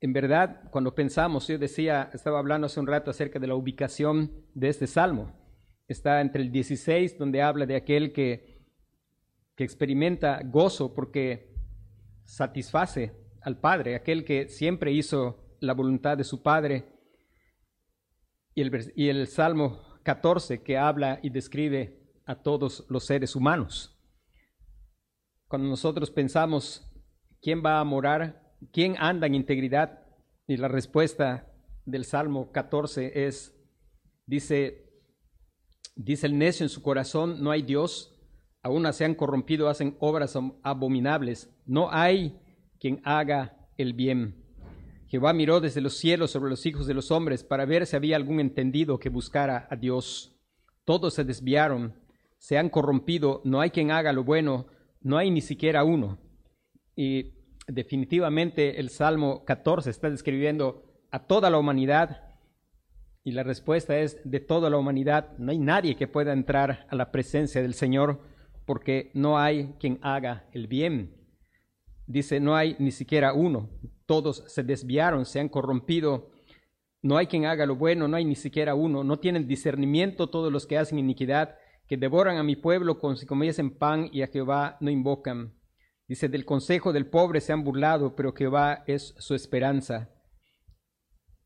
En 0.02 0.12
verdad, 0.12 0.68
cuando 0.73 0.97
pensamos, 0.97 1.47
yo 1.47 1.56
decía, 1.59 2.11
estaba 2.12 2.40
hablando 2.40 2.66
hace 2.66 2.80
un 2.80 2.88
rato 2.88 3.12
acerca 3.12 3.38
de 3.38 3.47
la 3.47 3.54
ubicación 3.54 4.32
de 4.52 4.68
este 4.68 4.88
salmo. 4.88 5.32
Está 5.87 6.21
entre 6.21 6.42
el 6.42 6.50
16, 6.50 7.16
donde 7.18 7.40
habla 7.40 7.66
de 7.66 7.76
aquel 7.76 8.12
que, 8.12 8.66
que 9.54 9.62
experimenta 9.62 10.40
gozo 10.44 10.92
porque 10.92 11.54
satisface 12.25 13.12
al 13.42 13.61
Padre, 13.61 13.94
aquel 13.94 14.25
que 14.25 14.49
siempre 14.49 14.90
hizo 14.90 15.56
la 15.61 15.73
voluntad 15.73 16.18
de 16.18 16.25
su 16.25 16.42
Padre. 16.42 16.85
Y 18.56 18.62
el, 18.62 18.92
y 18.97 19.09
el 19.09 19.28
Salmo 19.28 20.00
14 20.02 20.64
que 20.64 20.78
habla 20.78 21.21
y 21.23 21.30
describe 21.30 22.11
a 22.26 22.35
todos 22.42 22.85
los 22.88 23.06
seres 23.06 23.37
humanos. 23.37 23.97
Cuando 25.47 25.68
nosotros 25.68 26.11
pensamos, 26.11 26.92
¿quién 27.40 27.62
va 27.64 27.78
a 27.78 27.85
morar? 27.85 28.41
¿Quién 28.71 28.97
anda 28.99 29.26
en 29.26 29.35
integridad? 29.35 30.00
Y 30.47 30.57
la 30.57 30.69
respuesta 30.69 31.49
del 31.85 32.04
Salmo 32.04 32.52
14 32.52 33.26
es, 33.26 33.57
dice, 34.26 34.85
dice 35.97 36.26
el 36.26 36.38
necio 36.38 36.64
en 36.64 36.71
su 36.71 36.83
corazón, 36.83 37.42
no 37.42 37.50
hay 37.50 37.62
Dios, 37.62 38.14
aún 38.62 38.90
se 38.92 39.04
han 39.04 39.14
corrompido, 39.14 39.69
hacen 39.69 39.97
obras 39.99 40.38
abominables. 40.62 41.50
No 41.66 41.90
hay 41.90 42.38
quien 42.78 43.00
haga 43.04 43.57
el 43.76 43.95
bien. 43.95 44.42
Jehová 45.09 45.33
miró 45.33 45.61
desde 45.61 45.81
los 45.81 45.99
cielos 45.99 46.31
sobre 46.31 46.50
los 46.50 46.64
hijos 46.64 46.87
de 46.87 46.95
los 46.95 47.11
hombres 47.11 47.45
para 47.45 47.66
ver 47.66 47.87
si 47.87 47.97
había 47.97 48.16
algún 48.16 48.40
entendido 48.40 48.99
que 48.99 49.09
buscara 49.11 49.66
a 49.71 49.76
Dios. 49.76 50.35
Todos 50.85 51.14
se 51.14 51.25
desviaron, 51.25 51.95
se 52.38 52.59
han 52.59 52.71
corrompido, 52.71 53.42
no 53.45 53.61
hay 53.61 53.71
quien 53.71 53.90
haga 53.90 54.12
lo 54.12 54.25
bueno, 54.25 54.66
no 55.00 55.19
hay 55.19 55.31
ni 55.31 55.40
siquiera 55.40 55.85
uno. 55.85 56.19
Y 56.97 57.35
definitivamente 57.66 58.81
el 58.81 58.90
Salmo 58.90 59.45
14 59.45 59.90
está 59.90 60.11
describiendo 60.11 60.85
a 61.11 61.26
toda 61.26 61.50
la 61.50 61.59
humanidad 61.59 62.33
y 63.25 63.33
la 63.33 63.42
respuesta 63.42 63.99
es 63.99 64.19
de 64.25 64.40
toda 64.40 64.69
la 64.71 64.78
humanidad. 64.78 65.37
No 65.38 65.52
hay 65.52 65.59
nadie 65.59 65.97
que 65.97 66.09
pueda 66.09 66.33
entrar 66.33 66.87
a 66.90 66.97
la 66.97 67.12
presencia 67.12 67.62
del 67.62 67.75
Señor 67.75 68.21
porque 68.66 69.11
no 69.14 69.38
hay 69.38 69.75
quien 69.78 69.99
haga 70.02 70.49
el 70.52 70.66
bien. 70.66 71.16
Dice, 72.07 72.40
no 72.40 72.57
hay 72.57 72.76
ni 72.78 72.90
siquiera 72.90 73.33
uno. 73.33 73.71
Todos 74.07 74.45
se 74.49 74.62
desviaron, 74.62 75.25
se 75.25 75.40
han 75.40 75.49
corrompido. 75.49 76.31
No 77.00 77.16
hay 77.16 77.26
quien 77.26 77.47
haga 77.47 77.66
lo 77.66 77.76
bueno, 77.76 78.09
no 78.09 78.16
hay 78.16 78.25
ni 78.25 78.35
siquiera 78.35 78.75
uno. 78.75 79.04
No 79.04 79.19
tienen 79.19 79.47
discernimiento 79.47 80.28
todos 80.28 80.52
los 80.52 80.66
que 80.66 80.78
hacen 80.78 80.99
iniquidad, 80.99 81.57
que 81.87 81.97
devoran 81.97 82.38
a 82.38 82.42
mi 82.42 82.57
pueblo 82.57 82.99
como 82.99 83.16
si 83.16 83.26
comiesen 83.26 83.76
pan 83.76 84.09
y 84.12 84.23
a 84.23 84.28
Jehová 84.28 84.76
no 84.81 84.90
invocan. 84.90 85.54
Dice, 86.09 86.28
del 86.28 86.44
consejo 86.44 86.92
del 86.92 87.09
pobre 87.09 87.40
se 87.40 87.52
han 87.52 87.64
burlado, 87.64 88.14
pero 88.14 88.32
Jehová 88.32 88.85
es 88.87 89.14
su 89.18 89.35
esperanza. 89.35 90.11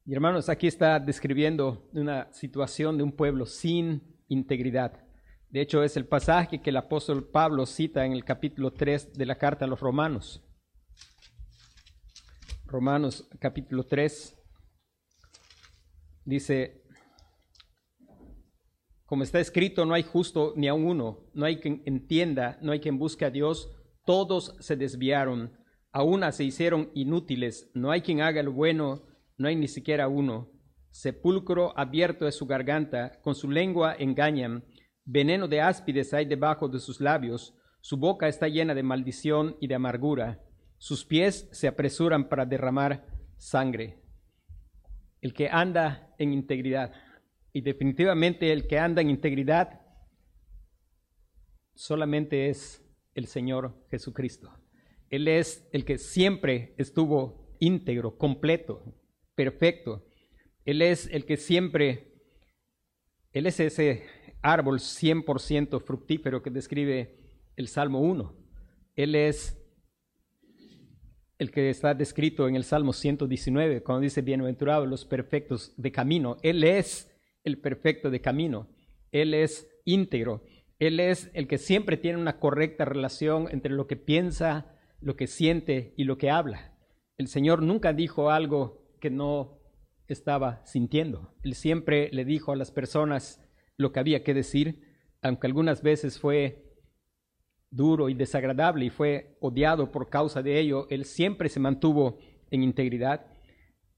Y 0.05 0.15
hermanos, 0.15 0.49
aquí 0.49 0.67
está 0.67 1.01
describiendo 1.01 1.89
una 1.93 2.33
situación 2.33 2.97
de 2.97 3.03
un 3.03 3.13
pueblo 3.13 3.47
sin 3.47 4.17
integridad. 4.29 5.05
De 5.51 5.61
hecho, 5.61 5.83
es 5.83 5.97
el 5.97 6.07
pasaje 6.07 6.61
que 6.61 6.71
el 6.71 6.77
apóstol 6.77 7.29
Pablo 7.31 7.67
cita 7.67 8.05
en 8.05 8.13
el 8.13 8.25
capítulo 8.25 8.73
3 8.73 9.15
de 9.15 9.27
la 9.27 9.37
carta 9.37 9.65
a 9.65 9.69
los 9.69 9.81
romanos. 9.81 10.43
Romanos 12.67 13.29
capítulo 13.39 13.85
3 13.85 14.37
dice, 16.25 16.83
como 19.07 19.23
está 19.23 19.39
escrito, 19.39 19.87
no 19.87 19.95
hay 19.95 20.03
justo 20.03 20.53
ni 20.57 20.67
a 20.67 20.75
uno, 20.75 21.31
no 21.33 21.47
hay 21.47 21.59
quien 21.61 21.83
entienda, 21.87 22.59
no 22.61 22.73
hay 22.73 22.81
quien 22.81 22.99
busque 22.99 23.25
a 23.25 23.31
Dios, 23.31 23.71
todos 24.07 24.55
se 24.61 24.77
desviaron, 24.77 25.53
a 25.93 26.03
una 26.05 26.31
se 26.31 26.45
hicieron 26.45 26.91
inútiles, 26.95 27.71
no 27.75 27.91
hay 27.91 28.03
quien 28.03 28.23
haga 28.23 28.43
lo 28.43 28.53
bueno, 28.53 29.03
no 29.37 29.49
hay 29.49 29.57
ni 29.57 29.67
siquiera 29.67 30.09
uno. 30.09 30.49
Sepulcro 30.91 31.77
abierto 31.77 32.29
es 32.29 32.37
su 32.37 32.47
garganta, 32.47 33.21
con 33.21 33.35
su 33.35 33.51
lengua 33.51 33.97
engañan, 33.99 34.65
veneno 35.05 35.49
de 35.49 35.61
áspides 35.61 36.15
hay 36.15 36.25
debajo 36.25 36.69
de 36.69 36.79
sus 36.79 37.01
labios, 37.01 37.55
su 37.81 37.97
boca 37.97 38.29
está 38.29 38.47
llena 38.49 38.75
de 38.75 38.85
maldición 38.85 39.57
y 39.61 39.67
de 39.67 39.75
amargura, 39.75 40.41
sus 40.79 41.05
pies 41.05 41.49
se 41.51 41.67
apresuran 41.67 42.29
para 42.29 42.47
derramar 42.47 43.07
sangre. 43.37 44.01
El 45.21 45.35
que 45.35 45.49
anda 45.49 46.15
en 46.19 46.33
integridad, 46.33 46.93
y 47.53 47.61
definitivamente 47.61 48.53
el 48.53 48.69
que 48.69 48.79
anda 48.79 49.03
en 49.03 49.11
integridad, 49.11 49.81
solamente 51.75 52.49
es 52.49 52.86
el 53.17 53.27
Señor 53.27 53.75
Jesucristo. 53.91 54.53
Él 55.11 55.27
es 55.27 55.69
el 55.73 55.85
que 55.85 55.99
siempre 55.99 56.75
estuvo 56.79 57.57
íntegro, 57.59 58.17
completo, 58.17 58.83
perfecto. 59.35 60.07
Él 60.65 60.83
es 60.83 61.09
el 61.11 61.25
que 61.25 61.37
siempre, 61.37 62.13
Él 63.33 63.47
es 63.47 63.59
ese 63.59 64.05
árbol 64.43 64.79
100% 64.79 65.81
fructífero 65.81 66.43
que 66.43 66.51
describe 66.51 67.19
el 67.57 67.69
Salmo 67.69 68.01
1. 68.01 68.37
Él 68.95 69.15
es 69.15 69.61
el 71.39 71.51
que 71.51 71.69
está 71.69 71.95
descrito 71.95 72.49
en 72.49 72.57
el 72.57 72.65
Salmo 72.65 72.93
119, 72.93 73.83
cuando 73.83 74.01
dice, 74.03 74.23
bienaventurados 74.23 74.89
los 74.89 75.05
perfectos 75.05 75.75
de 75.77 75.93
camino. 75.93 76.39
Él 76.43 76.65
es 76.65 77.11
el 77.45 77.59
perfecto 77.59 78.11
de 78.11 78.21
camino. 78.21 78.69
Él 79.13 79.35
es 79.35 79.69
íntegro. 79.85 80.43
Él 80.79 81.01
es 81.01 81.31
el 81.33 81.49
que 81.49 81.59
siempre 81.59 81.97
tiene 81.97 82.19
una 82.19 82.39
correcta 82.39 82.85
relación 82.85 83.49
entre 83.51 83.73
lo 83.73 83.87
que 83.87 83.97
piensa, 83.97 84.75
lo 85.01 85.17
que 85.17 85.27
siente 85.27 85.95
y 85.97 86.05
lo 86.05 86.19
que 86.19 86.31
habla. 86.31 86.73
El 87.17 87.29
Señor 87.29 87.63
nunca 87.63 87.93
dijo 87.93 88.31
algo 88.31 88.83
que 89.01 89.11
no 89.11 89.59
estaba 90.07 90.65
sintiendo. 90.65 91.35
Él 91.43 91.55
siempre 91.55 92.11
le 92.13 92.25
dijo 92.25 92.53
a 92.53 92.57
las 92.57 92.71
personas 92.71 93.43
lo 93.77 93.93
que 93.93 94.01
había 94.01 94.23
que 94.23 94.35
decir, 94.35 94.83
aunque 95.23 95.47
algunas 95.47 95.83
veces 95.83 96.21
fue 96.21 96.67
duro 97.71 98.09
y 98.09 98.15
desagradable 98.15 98.87
y 98.87 98.91
fue 98.91 99.37
odiado 99.41 99.91
por 99.91 100.09
causa 100.09 100.43
de 100.43 100.59
ello, 100.59 100.87
él 100.91 101.05
siempre 101.05 101.49
se 101.49 101.61
mantuvo 101.61 102.19
en 102.51 102.63
integridad. 102.63 103.27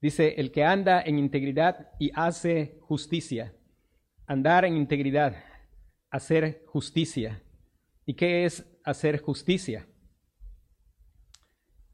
Dice, 0.01 0.35
el 0.39 0.53
que 0.53 0.65
anda 0.65 1.03
en 1.03 1.19
integridad 1.19 1.91
y 1.99 2.11
hace 2.15 2.79
justicia. 2.81 3.55
Andar 4.27 4.65
en 4.65 4.77
integridad, 4.77 5.37
hacer 6.11 6.65
justicia. 6.67 7.43
¿Y 8.07 8.15
qué 8.15 8.45
es 8.45 8.65
hacer 8.85 9.21
justicia? 9.21 9.87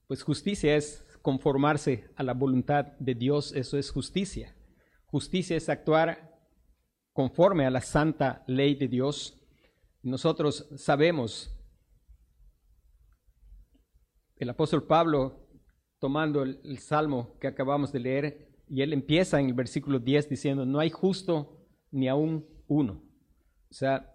Pues 0.06 0.22
justicia 0.22 0.76
es 0.76 1.04
conformarse 1.22 2.10
a 2.16 2.22
la 2.22 2.34
voluntad 2.34 2.84
de 2.98 3.14
Dios, 3.14 3.52
eso 3.54 3.78
es 3.78 3.90
justicia. 3.90 4.54
Justicia 5.06 5.56
es 5.56 5.68
actuar 5.68 6.38
conforme 7.12 7.64
a 7.64 7.70
la 7.70 7.80
santa 7.80 8.44
ley 8.46 8.74
de 8.74 8.88
Dios. 8.88 9.40
Nosotros 10.02 10.68
sabemos, 10.76 11.56
el 14.36 14.50
apóstol 14.50 14.86
Pablo, 14.86 15.48
tomando 15.98 16.42
el, 16.42 16.78
salmo 16.78 17.38
que 17.40 17.46
acabamos 17.46 17.90
de 17.90 18.00
leer, 18.00 18.50
y 18.68 18.82
él 18.82 18.92
empieza 18.92 19.40
en 19.40 19.46
el 19.46 19.54
versículo 19.54 19.98
10 19.98 20.28
diciendo, 20.28 20.66
no 20.66 20.80
hay 20.80 20.90
justo 20.90 21.66
ni 21.90 22.08
aún 22.08 22.46
uno. 22.66 23.02
O 23.74 23.76
sea, 23.76 24.08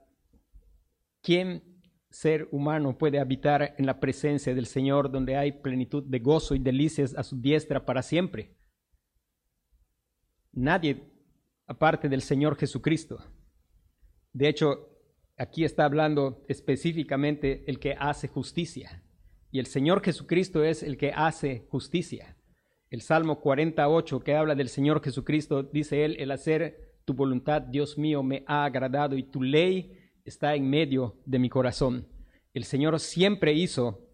¿quién 1.22 1.70
ser 2.10 2.48
humano 2.52 2.98
puede 2.98 3.20
habitar 3.20 3.76
en 3.78 3.86
la 3.86 4.00
presencia 4.00 4.56
del 4.56 4.66
Señor 4.66 5.12
donde 5.12 5.36
hay 5.36 5.52
plenitud 5.52 6.02
de 6.04 6.20
gozo 6.20 6.56
y 6.56 6.60
delicias 6.60 7.14
a 7.14 7.24
su 7.24 7.40
diestra 7.40 7.86
para 7.86 8.02
siempre. 8.02 8.56
Nadie 10.54 11.04
aparte 11.68 12.08
del 12.08 12.22
Señor 12.22 12.56
Jesucristo. 12.56 13.20
De 14.32 14.48
hecho, 14.48 14.90
aquí 15.38 15.66
está 15.66 15.84
hablando 15.84 16.44
específicamente 16.48 17.70
el 17.70 17.80
que 17.80 17.94
hace 17.94 18.30
justicia. 18.30 19.04
Y 19.52 19.60
el 19.60 19.66
Señor 19.66 20.02
Jesucristo 20.02 20.64
es 20.64 20.84
el 20.84 20.96
que 20.98 21.12
hace 21.12 21.68
justicia. 21.70 22.38
El 22.90 23.02
Salmo 23.02 23.42
48 23.42 24.20
que 24.22 24.36
habla 24.36 24.56
del 24.56 24.70
Señor 24.70 25.04
Jesucristo, 25.04 25.64
dice 25.64 26.06
él, 26.06 26.16
el 26.18 26.32
hacer 26.32 26.89
tu 27.10 27.16
voluntad, 27.16 27.64
Dios 27.64 27.98
mío, 27.98 28.22
me 28.22 28.44
ha 28.46 28.66
agradado 28.66 29.18
y 29.18 29.24
tu 29.24 29.42
ley 29.42 29.98
está 30.26 30.54
en 30.54 30.70
medio 30.70 31.16
de 31.26 31.40
mi 31.40 31.50
corazón. 31.50 32.08
El 32.54 32.66
Señor 32.66 33.00
siempre 33.00 33.52
hizo 33.52 34.08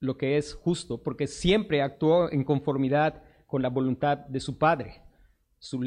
lo 0.00 0.16
que 0.16 0.36
es 0.36 0.54
justo, 0.54 1.00
porque 1.00 1.28
siempre 1.28 1.80
actuó 1.80 2.28
en 2.32 2.42
conformidad 2.42 3.22
con 3.46 3.62
la 3.62 3.68
voluntad 3.68 4.18
de 4.18 4.40
su 4.40 4.58
Padre. 4.58 5.00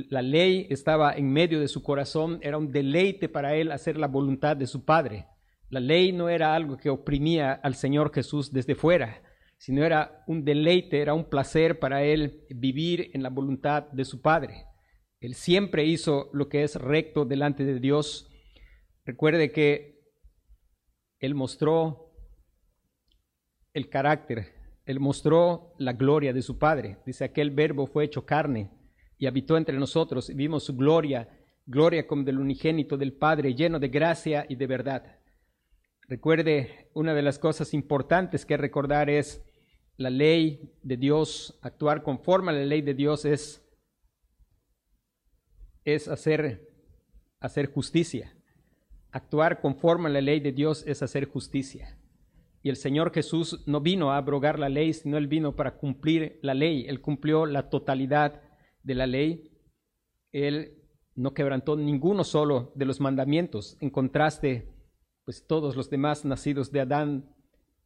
la 0.08 0.22
ley 0.22 0.67
estaba 0.70 1.12
en 1.12 1.34
medio 1.34 1.60
de 1.60 1.67
su 1.67 1.84
corazón, 1.84 2.39
era 2.41 2.58
un 2.58 2.72
deleite 2.72 3.27
para 3.27 3.55
él 3.55 3.70
hacer 3.70 3.98
la 3.98 4.08
voluntad 4.08 4.55
de 4.55 4.67
su 4.67 4.86
Padre. 4.86 5.25
La 5.70 5.82
ley 5.82 6.13
no 6.13 6.29
era 6.29 6.55
algo 6.55 6.77
que 6.77 6.89
oprimía 6.89 7.51
al 7.51 7.75
Señor 7.75 8.13
Jesús 8.13 8.53
desde 8.53 8.75
fuera, 8.75 9.22
sino 9.58 9.84
era 9.84 10.24
un 10.27 10.46
deleite, 10.46 11.01
era 11.01 11.13
un 11.13 11.25
placer 11.25 11.77
para 11.77 12.05
él 12.05 12.46
vivir 12.50 13.12
en 13.13 13.22
la 13.22 13.29
voluntad 13.29 13.84
de 13.91 14.05
su 14.05 14.22
Padre. 14.22 14.67
Él 15.24 15.34
siempre 15.34 15.86
hizo 15.86 16.30
lo 16.34 16.50
que 16.50 16.63
es 16.63 16.75
recto 16.75 17.25
delante 17.25 17.65
de 17.65 17.80
Dios 17.80 18.30
Recuerde 19.06 19.51
que 19.51 20.00
Él 21.20 21.36
mostró 21.36 22.10
el 23.74 23.89
carácter, 23.89 24.53
Él 24.86 25.00
mostró 25.00 25.74
la 25.77 25.94
gloria 25.94 26.32
de 26.32 26.42
su 26.42 26.58
Padre. 26.58 27.00
Dice, 27.06 27.25
aquel 27.25 27.51
verbo 27.51 27.86
fue 27.86 28.06
hecho 28.06 28.25
carne 28.25 28.72
y 29.18 29.25
habitó 29.25 29.58
entre 29.58 29.77
nosotros 29.77 30.30
y 30.30 30.36
vimos 30.36 30.63
su 30.63 30.75
gloria, 30.75 31.27
gloria 31.65 32.08
como 32.08 32.24
del 32.24 32.39
unigénito 32.39 32.98
del 32.98 33.13
Padre, 33.13 33.56
lleno 33.56 33.77
de 33.77 33.89
gracia 33.89 34.46
y 34.48 34.56
de 34.56 34.68
verdad. 34.68 35.20
Recuerde, 36.08 36.89
una 36.94 37.13
de 37.13 37.22
las 37.22 37.39
cosas 37.39 37.74
importantes 37.74 38.46
que 38.46 38.56
recordar 38.56 39.10
es 39.10 39.44
la 39.98 40.10
ley 40.10 40.77
de 40.82 40.96
Dios, 40.96 41.60
actuar 41.62 42.03
conforme 42.03 42.51
a 42.51 42.56
la 42.56 42.65
ley 42.65 42.82
de 42.82 42.94
Dios 42.94 43.25
es, 43.25 43.62
es 45.85 46.07
hacer, 46.07 46.69
justicia. 47.73 48.35
Actuar 49.11 49.61
conforme 49.61 50.09
a 50.09 50.13
la 50.13 50.21
ley 50.21 50.39
de 50.39 50.51
Dios 50.51 50.83
es 50.87 51.03
hacer 51.03 51.25
justicia. 51.25 51.97
Y 52.61 52.69
el 52.69 52.77
Señor 52.77 53.13
Jesús 53.13 53.61
no 53.65 53.81
vino 53.81 54.11
a 54.11 54.17
abrogar 54.17 54.57
la 54.57 54.69
ley, 54.69 54.93
sino 54.93 55.17
Él 55.17 55.27
vino 55.27 55.55
para 55.55 55.77
cumplir 55.77 56.39
la 56.41 56.53
ley. 56.53 56.85
Él 56.87 57.01
cumplió 57.01 57.45
la 57.45 57.69
totalidad 57.69 58.41
de 58.83 58.95
la 58.95 59.05
ley. 59.05 59.51
Él 60.31 60.83
no 61.15 61.33
quebrantó 61.33 61.75
ninguno 61.75 62.23
solo 62.23 62.71
de 62.75 62.85
los 62.85 62.99
mandamientos, 62.99 63.77
en 63.81 63.89
contraste 63.89 64.69
pues 65.25 65.45
todos 65.45 65.75
los 65.75 65.89
demás 65.89 66.25
nacidos 66.25 66.71
de 66.71 66.81
Adán 66.81 67.33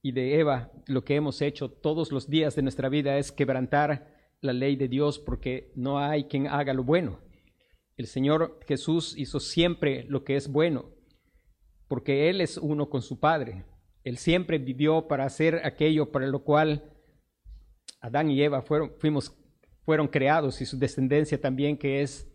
y 0.01 0.11
de 0.11 0.39
Eva, 0.39 0.71
lo 0.87 1.03
que 1.03 1.15
hemos 1.15 1.41
hecho 1.41 1.69
todos 1.69 2.11
los 2.11 2.29
días 2.29 2.55
de 2.55 2.61
nuestra 2.61 2.89
vida 2.89 3.17
es 3.17 3.31
quebrantar 3.31 4.15
la 4.41 4.53
ley 4.53 4.75
de 4.75 4.87
Dios 4.87 5.19
porque 5.19 5.71
no 5.75 5.99
hay 5.99 6.25
quien 6.25 6.47
haga 6.47 6.73
lo 6.73 6.83
bueno. 6.83 7.19
El 7.97 8.05
Señor 8.05 8.59
Jesús 8.67 9.15
hizo 9.17 9.39
siempre 9.39 10.05
lo 10.07 10.23
que 10.23 10.35
es 10.35 10.47
bueno, 10.47 10.91
porque 11.87 12.29
Él 12.29 12.41
es 12.41 12.57
uno 12.57 12.89
con 12.89 13.01
su 13.01 13.19
Padre. 13.19 13.65
Él 14.03 14.17
siempre 14.17 14.59
vivió 14.59 15.07
para 15.07 15.25
hacer 15.25 15.65
aquello 15.65 16.11
para 16.11 16.27
lo 16.27 16.43
cual 16.43 16.93
Adán 17.99 18.29
y 18.29 18.41
Eva 18.41 18.61
fueron, 18.61 20.07
creados 20.09 20.61
y 20.61 20.65
su 20.67 20.77
descendencia 20.77 21.41
también, 21.41 21.75
que 21.75 22.01
es 22.01 22.31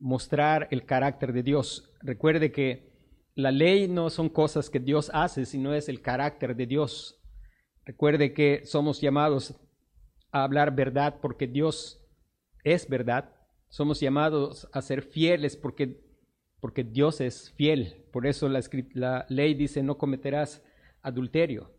mostrar 0.00 0.66
el 0.72 0.84
carácter 0.84 1.32
de 1.32 1.44
Dios. 1.44 1.94
Recuerde 2.02 2.50
que 2.50 2.92
la 3.34 3.52
ley 3.52 3.86
no 3.86 4.10
son 4.10 4.28
cosas 4.28 4.68
que 4.68 4.80
Dios 4.80 5.10
hace, 5.14 5.46
sino 5.46 5.72
es 5.72 5.88
el 5.88 6.02
carácter 6.02 6.56
de 6.56 6.66
Dios. 6.66 7.22
Recuerde 7.84 8.34
que 8.34 8.62
somos 8.64 9.00
llamados 9.00 9.54
a 10.32 10.42
hablar 10.42 10.74
verdad 10.74 11.20
porque 11.22 11.46
Dios 11.46 12.04
es 12.64 12.88
verdad. 12.88 13.35
Somos 13.76 14.00
llamados 14.00 14.66
a 14.72 14.80
ser 14.80 15.02
fieles 15.02 15.54
porque, 15.54 16.00
porque 16.60 16.82
Dios 16.82 17.20
es 17.20 17.52
fiel. 17.58 18.06
Por 18.10 18.26
eso 18.26 18.48
la, 18.48 19.26
ley 19.28 19.52
dice 19.52 19.82
no 19.82 19.98
cometerás 19.98 20.64
adulterio. 21.02 21.76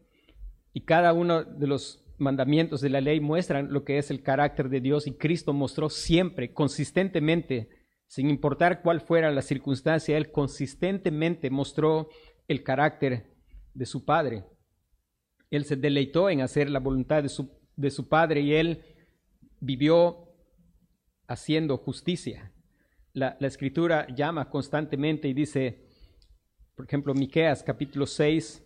Y 0.74 0.82
cada 0.82 1.12
uno 1.14 1.44
de 1.44 1.66
los 1.66 2.06
mandamientos 2.20 2.82
de 2.82 2.92
la 2.92 3.02
ley 3.02 3.20
muestran 3.20 3.74
lo 3.74 3.84
que 3.84 3.98
es 3.98 4.12
el 4.12 4.22
carácter 4.22 4.70
de 4.70 4.80
Dios 4.80 5.08
y 5.08 5.18
Cristo 5.18 5.54
mostró 5.54 5.90
siempre, 5.90 6.54
consistentemente, 6.54 7.70
sin 8.06 8.30
importar 8.30 8.84
cuál 8.84 9.02
fuera 9.02 9.32
la 9.32 9.42
circunstancia, 9.42 10.18
Él 10.18 10.32
consistentemente 10.32 11.50
mostró 11.50 12.10
el 12.48 12.62
carácter 12.62 13.34
de 13.74 13.88
su 13.88 14.06
Padre. 14.06 14.46
Él 15.50 15.66
se 15.66 15.76
deleitó 15.76 16.30
en 16.30 16.42
hacer 16.42 16.70
la 16.70 16.80
voluntad 16.80 17.24
de 17.24 17.30
su, 17.30 17.60
de 17.76 17.90
su 17.90 18.08
Padre 18.08 18.42
y 18.42 18.54
Él 18.54 18.84
vivió 19.60 20.27
haciendo 21.28 21.78
justicia. 21.78 22.52
La, 23.14 23.38
escritura 23.42 24.08
llama 24.16 24.50
constantemente 24.50 25.28
y 25.28 25.34
dice, 25.34 25.88
por 26.76 26.86
ejemplo, 26.86 27.14
Miqueas 27.14 27.64
capítulo 27.64 28.06
6, 28.06 28.64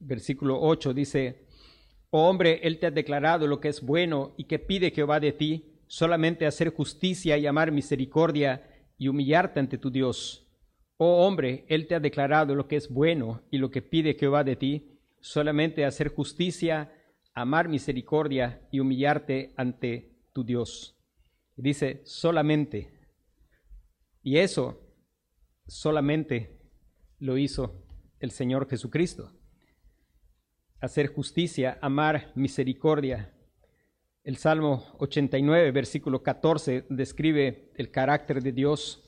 versículo 0.00 0.58
8 0.60 0.94
dice, 0.94 1.46
oh 2.10 2.28
hombre, 2.28 2.60
Él 2.62 2.78
te 2.78 2.86
ha 2.86 2.90
declarado 2.90 3.46
lo 3.46 3.60
que 3.60 3.68
es 3.68 3.82
bueno 3.82 4.32
y 4.38 4.44
que 4.44 4.58
pide 4.58 4.90
Jehová 4.90 5.20
de 5.20 5.32
ti, 5.32 5.82
solamente 5.86 6.46
hacer 6.46 6.74
justicia 6.74 7.36
y 7.36 7.46
amar 7.46 7.72
misericordia 7.72 8.66
y 8.96 9.08
humillarte 9.08 9.60
ante 9.60 9.76
tu 9.76 9.90
Dios. 9.90 10.47
Oh 10.98 11.26
hombre, 11.26 11.64
Él 11.68 11.86
te 11.86 11.94
ha 11.94 12.00
declarado 12.00 12.54
lo 12.54 12.68
que 12.68 12.76
es 12.76 12.90
bueno 12.90 13.42
y 13.50 13.58
lo 13.58 13.70
que 13.70 13.80
pide 13.80 14.14
Jehová 14.14 14.44
de 14.44 14.56
ti, 14.56 14.98
solamente 15.20 15.84
hacer 15.84 16.08
justicia, 16.08 16.92
amar 17.34 17.68
misericordia 17.68 18.60
y 18.70 18.80
humillarte 18.80 19.54
ante 19.56 20.12
tu 20.32 20.44
Dios. 20.44 20.96
Dice, 21.56 22.02
solamente. 22.04 22.92
Y 24.22 24.36
eso 24.36 24.78
solamente 25.66 26.60
lo 27.18 27.38
hizo 27.38 27.82
el 28.20 28.30
Señor 28.30 28.68
Jesucristo 28.68 29.32
hacer 30.80 31.08
justicia, 31.08 31.78
amar 31.80 32.32
misericordia. 32.34 33.34
El 34.22 34.36
Salmo 34.36 34.84
89, 34.98 35.70
versículo 35.72 36.22
14, 36.22 36.86
describe 36.88 37.72
el 37.76 37.90
carácter 37.90 38.42
de 38.42 38.52
Dios. 38.52 39.07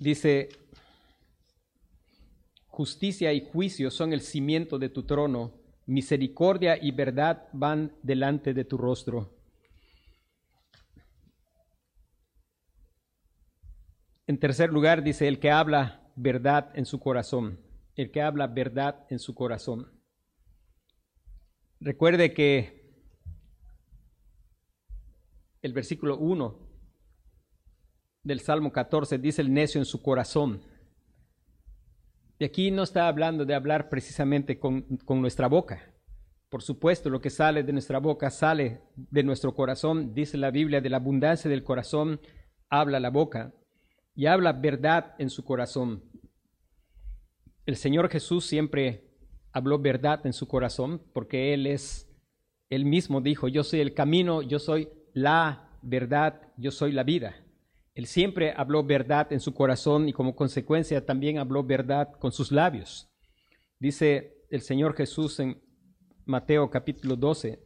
Dice, 0.00 0.48
justicia 2.66 3.32
y 3.32 3.48
juicio 3.52 3.92
son 3.92 4.12
el 4.12 4.20
cimiento 4.20 4.80
de 4.80 4.88
tu 4.88 5.04
trono, 5.04 5.52
misericordia 5.86 6.76
y 6.82 6.90
verdad 6.90 7.46
van 7.52 7.92
delante 8.02 8.52
de 8.52 8.64
tu 8.64 8.76
rostro. 8.76 9.32
En 14.26 14.40
tercer 14.40 14.72
lugar, 14.72 15.04
dice, 15.04 15.28
el 15.28 15.38
que 15.38 15.52
habla 15.52 16.10
verdad 16.16 16.72
en 16.74 16.84
su 16.84 16.98
corazón 16.98 17.70
el 18.00 18.10
que 18.10 18.22
habla 18.22 18.46
verdad 18.46 19.06
en 19.10 19.18
su 19.18 19.34
corazón. 19.34 19.90
Recuerde 21.80 22.32
que 22.32 22.80
el 25.62 25.72
versículo 25.72 26.16
1 26.18 26.69
del 28.22 28.40
Salmo 28.40 28.72
14 28.72 29.18
dice 29.18 29.42
el 29.42 29.52
necio 29.52 29.80
en 29.80 29.84
su 29.84 30.02
corazón. 30.02 30.62
Y 32.38 32.44
aquí 32.44 32.70
no 32.70 32.82
está 32.82 33.08
hablando 33.08 33.44
de 33.44 33.54
hablar 33.54 33.88
precisamente 33.88 34.58
con, 34.58 34.82
con 35.04 35.20
nuestra 35.20 35.46
boca. 35.46 35.92
Por 36.48 36.62
supuesto, 36.62 37.10
lo 37.10 37.20
que 37.20 37.30
sale 37.30 37.62
de 37.62 37.72
nuestra 37.72 37.98
boca 37.98 38.30
sale 38.30 38.80
de 38.96 39.22
nuestro 39.22 39.54
corazón. 39.54 40.14
Dice 40.14 40.36
la 40.36 40.50
Biblia, 40.50 40.80
de 40.80 40.90
la 40.90 40.96
abundancia 40.96 41.50
del 41.50 41.62
corazón 41.62 42.20
habla 42.68 42.98
la 42.98 43.10
boca. 43.10 43.52
Y 44.14 44.26
habla 44.26 44.52
verdad 44.52 45.14
en 45.18 45.30
su 45.30 45.44
corazón. 45.44 46.02
El 47.66 47.76
Señor 47.76 48.08
Jesús 48.08 48.46
siempre 48.46 49.04
habló 49.52 49.78
verdad 49.78 50.26
en 50.26 50.32
su 50.32 50.48
corazón 50.48 51.02
porque 51.12 51.54
Él 51.54 51.66
es, 51.66 52.10
Él 52.68 52.84
mismo 52.84 53.20
dijo, 53.20 53.48
yo 53.48 53.62
soy 53.62 53.80
el 53.80 53.94
camino, 53.94 54.42
yo 54.42 54.58
soy 54.58 54.88
la 55.12 55.68
verdad, 55.82 56.40
yo 56.56 56.70
soy 56.70 56.92
la 56.92 57.04
vida. 57.04 57.36
Él 57.94 58.06
siempre 58.06 58.54
habló 58.56 58.84
verdad 58.84 59.32
en 59.32 59.40
su 59.40 59.52
corazón 59.52 60.08
y 60.08 60.12
como 60.12 60.36
consecuencia 60.36 61.04
también 61.04 61.38
habló 61.38 61.64
verdad 61.64 62.12
con 62.12 62.32
sus 62.32 62.52
labios. 62.52 63.10
Dice 63.78 64.34
el 64.50 64.62
Señor 64.62 64.94
Jesús 64.94 65.40
en 65.40 65.60
Mateo 66.24 66.70
capítulo 66.70 67.16
12, 67.16 67.60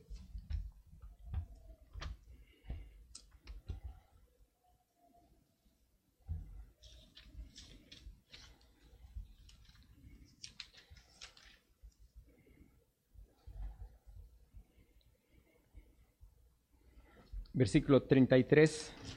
versículo 17.55 18.03
33. 18.03 19.14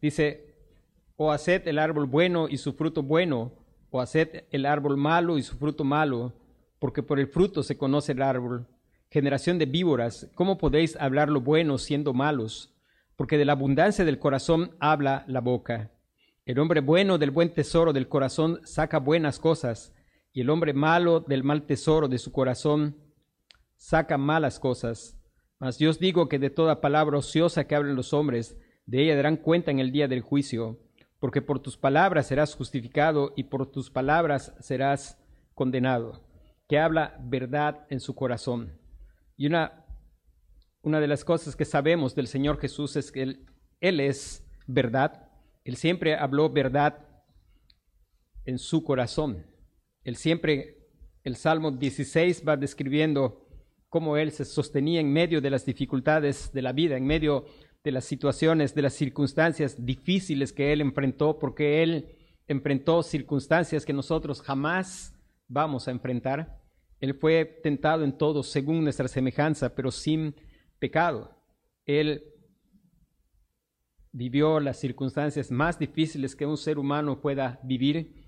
Dice, 0.00 0.54
o 1.16 1.32
haced 1.32 1.68
el 1.68 1.78
árbol 1.78 2.06
bueno 2.06 2.48
y 2.48 2.56
su 2.56 2.72
fruto 2.72 3.02
bueno, 3.02 3.52
o 3.90 4.00
haced 4.00 4.44
el 4.50 4.66
árbol 4.66 4.96
malo 4.96 5.36
y 5.36 5.42
su 5.42 5.56
fruto 5.56 5.84
malo, 5.84 6.32
porque 6.78 7.02
por 7.02 7.20
el 7.20 7.26
fruto 7.26 7.62
se 7.62 7.76
conoce 7.76 8.12
el 8.12 8.22
árbol. 8.22 8.66
Generación 9.10 9.58
de 9.58 9.66
víboras, 9.66 10.30
¿cómo 10.34 10.56
podéis 10.56 10.96
hablar 10.96 11.28
lo 11.28 11.40
bueno 11.40 11.76
siendo 11.78 12.14
malos? 12.14 12.72
Porque 13.16 13.36
de 13.36 13.44
la 13.44 13.52
abundancia 13.52 14.04
del 14.04 14.18
corazón 14.18 14.76
habla 14.78 15.24
la 15.26 15.40
boca. 15.40 15.90
El 16.46 16.58
hombre 16.58 16.80
bueno 16.80 17.18
del 17.18 17.30
buen 17.30 17.52
tesoro 17.52 17.92
del 17.92 18.08
corazón 18.08 18.60
saca 18.64 18.98
buenas 18.98 19.38
cosas, 19.38 19.92
y 20.32 20.40
el 20.40 20.50
hombre 20.50 20.72
malo 20.72 21.20
del 21.20 21.44
mal 21.44 21.66
tesoro 21.66 22.08
de 22.08 22.18
su 22.18 22.32
corazón 22.32 22.96
saca 23.76 24.16
malas 24.16 24.58
cosas. 24.58 25.18
Mas 25.58 25.76
Dios 25.76 25.98
digo 25.98 26.28
que 26.28 26.38
de 26.38 26.48
toda 26.48 26.80
palabra 26.80 27.18
ociosa 27.18 27.64
que 27.64 27.74
hablen 27.74 27.96
los 27.96 28.14
hombres, 28.14 28.56
de 28.86 29.02
ella 29.02 29.16
darán 29.16 29.36
cuenta 29.36 29.70
en 29.70 29.78
el 29.78 29.92
día 29.92 30.08
del 30.08 30.22
juicio, 30.22 30.78
porque 31.18 31.42
por 31.42 31.60
tus 31.60 31.76
palabras 31.76 32.26
serás 32.26 32.54
justificado 32.54 33.32
y 33.36 33.44
por 33.44 33.70
tus 33.70 33.90
palabras 33.90 34.54
serás 34.60 35.18
condenado, 35.54 36.24
que 36.68 36.78
habla 36.78 37.18
verdad 37.22 37.86
en 37.90 38.00
su 38.00 38.14
corazón. 38.14 38.78
Y 39.36 39.46
una, 39.46 39.84
una 40.82 41.00
de 41.00 41.08
las 41.08 41.24
cosas 41.24 41.56
que 41.56 41.64
sabemos 41.64 42.14
del 42.14 42.26
Señor 42.26 42.58
Jesús 42.58 42.96
es 42.96 43.12
que 43.12 43.22
él, 43.22 43.46
él 43.80 44.00
es 44.00 44.46
verdad, 44.66 45.28
Él 45.64 45.76
siempre 45.76 46.14
habló 46.14 46.50
verdad 46.50 47.06
en 48.44 48.58
su 48.58 48.82
corazón. 48.84 49.46
Él 50.04 50.16
siempre, 50.16 50.88
el 51.24 51.36
Salmo 51.36 51.70
16 51.70 52.44
va 52.46 52.56
describiendo 52.56 53.46
cómo 53.88 54.16
Él 54.16 54.32
se 54.32 54.44
sostenía 54.44 55.00
en 55.00 55.12
medio 55.12 55.40
de 55.40 55.50
las 55.50 55.66
dificultades 55.66 56.52
de 56.52 56.62
la 56.62 56.72
vida, 56.72 56.96
en 56.96 57.06
medio 57.06 57.44
de 57.82 57.92
las 57.92 58.04
situaciones, 58.04 58.74
de 58.74 58.82
las 58.82 58.94
circunstancias 58.94 59.84
difíciles 59.84 60.52
que 60.52 60.72
Él 60.72 60.80
enfrentó, 60.80 61.38
porque 61.38 61.82
Él 61.82 62.16
enfrentó 62.46 63.02
circunstancias 63.02 63.86
que 63.86 63.92
nosotros 63.92 64.42
jamás 64.42 65.14
vamos 65.48 65.88
a 65.88 65.90
enfrentar. 65.90 66.60
Él 67.00 67.14
fue 67.14 67.44
tentado 67.62 68.04
en 68.04 68.16
todo 68.16 68.42
según 68.42 68.84
nuestra 68.84 69.08
semejanza, 69.08 69.74
pero 69.74 69.90
sin 69.90 70.34
pecado. 70.78 71.34
Él 71.86 72.24
vivió 74.12 74.60
las 74.60 74.78
circunstancias 74.78 75.50
más 75.50 75.78
difíciles 75.78 76.36
que 76.36 76.46
un 76.46 76.58
ser 76.58 76.78
humano 76.78 77.20
pueda 77.20 77.60
vivir. 77.62 78.24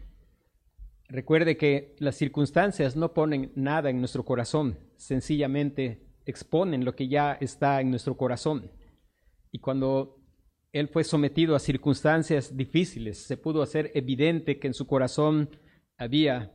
Recuerde 1.09 1.59
que 1.59 1.95
las 1.99 2.17
circunstancias 2.17 2.97
no 2.97 3.13
ponen 3.13 3.53
nada 3.55 3.91
en 3.91 3.99
nuestro 3.99 4.25
corazón, 4.25 4.79
sencillamente 4.97 6.07
exponen 6.25 6.85
lo 6.85 6.95
que 6.95 7.09
ya 7.09 7.33
está 7.35 7.81
en 7.81 7.91
nuestro 7.91 8.17
corazón. 8.17 8.71
Y 9.53 9.59
cuando 9.59 10.19
él 10.73 10.89
fue 10.89 11.05
sometido 11.05 11.55
a 11.55 11.61
circunstancias 11.61 12.57
difíciles, 12.57 13.19
se 13.19 13.37
pudo 13.37 13.63
hacer 13.63 13.91
evidente 13.95 14.59
que 14.59 14.67
en 14.67 14.75
su 14.75 14.87
corazón 14.87 15.51
había 15.99 16.51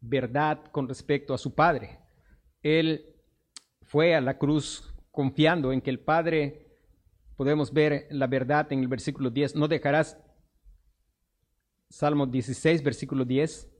verdad 0.00 0.64
con 0.72 0.88
respecto 0.88 1.32
a 1.32 1.38
su 1.38 1.54
Padre. 1.54 2.00
Él 2.62 3.14
fue 3.82 4.16
a 4.16 4.20
la 4.20 4.36
cruz 4.36 4.92
confiando 5.12 5.72
en 5.72 5.80
que 5.80 5.90
el 5.90 6.00
Padre, 6.00 6.66
podemos 7.36 7.72
ver 7.72 8.08
la 8.10 8.26
verdad 8.26 8.72
en 8.72 8.80
el 8.80 8.88
versículo 8.88 9.30
10, 9.30 9.54
no 9.54 9.68
dejarás, 9.68 10.18
Salmo 11.88 12.26
16, 12.26 12.82
versículo 12.82 13.24
10, 13.24 13.70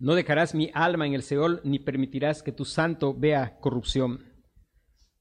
no 0.00 0.14
dejarás 0.14 0.54
mi 0.54 0.70
alma 0.74 1.06
en 1.06 1.14
el 1.14 1.22
Seol, 1.22 1.60
ni 1.64 1.78
permitirás 1.78 2.42
que 2.42 2.52
tu 2.52 2.64
santo 2.64 3.14
vea 3.14 3.58
corrupción. 3.60 4.27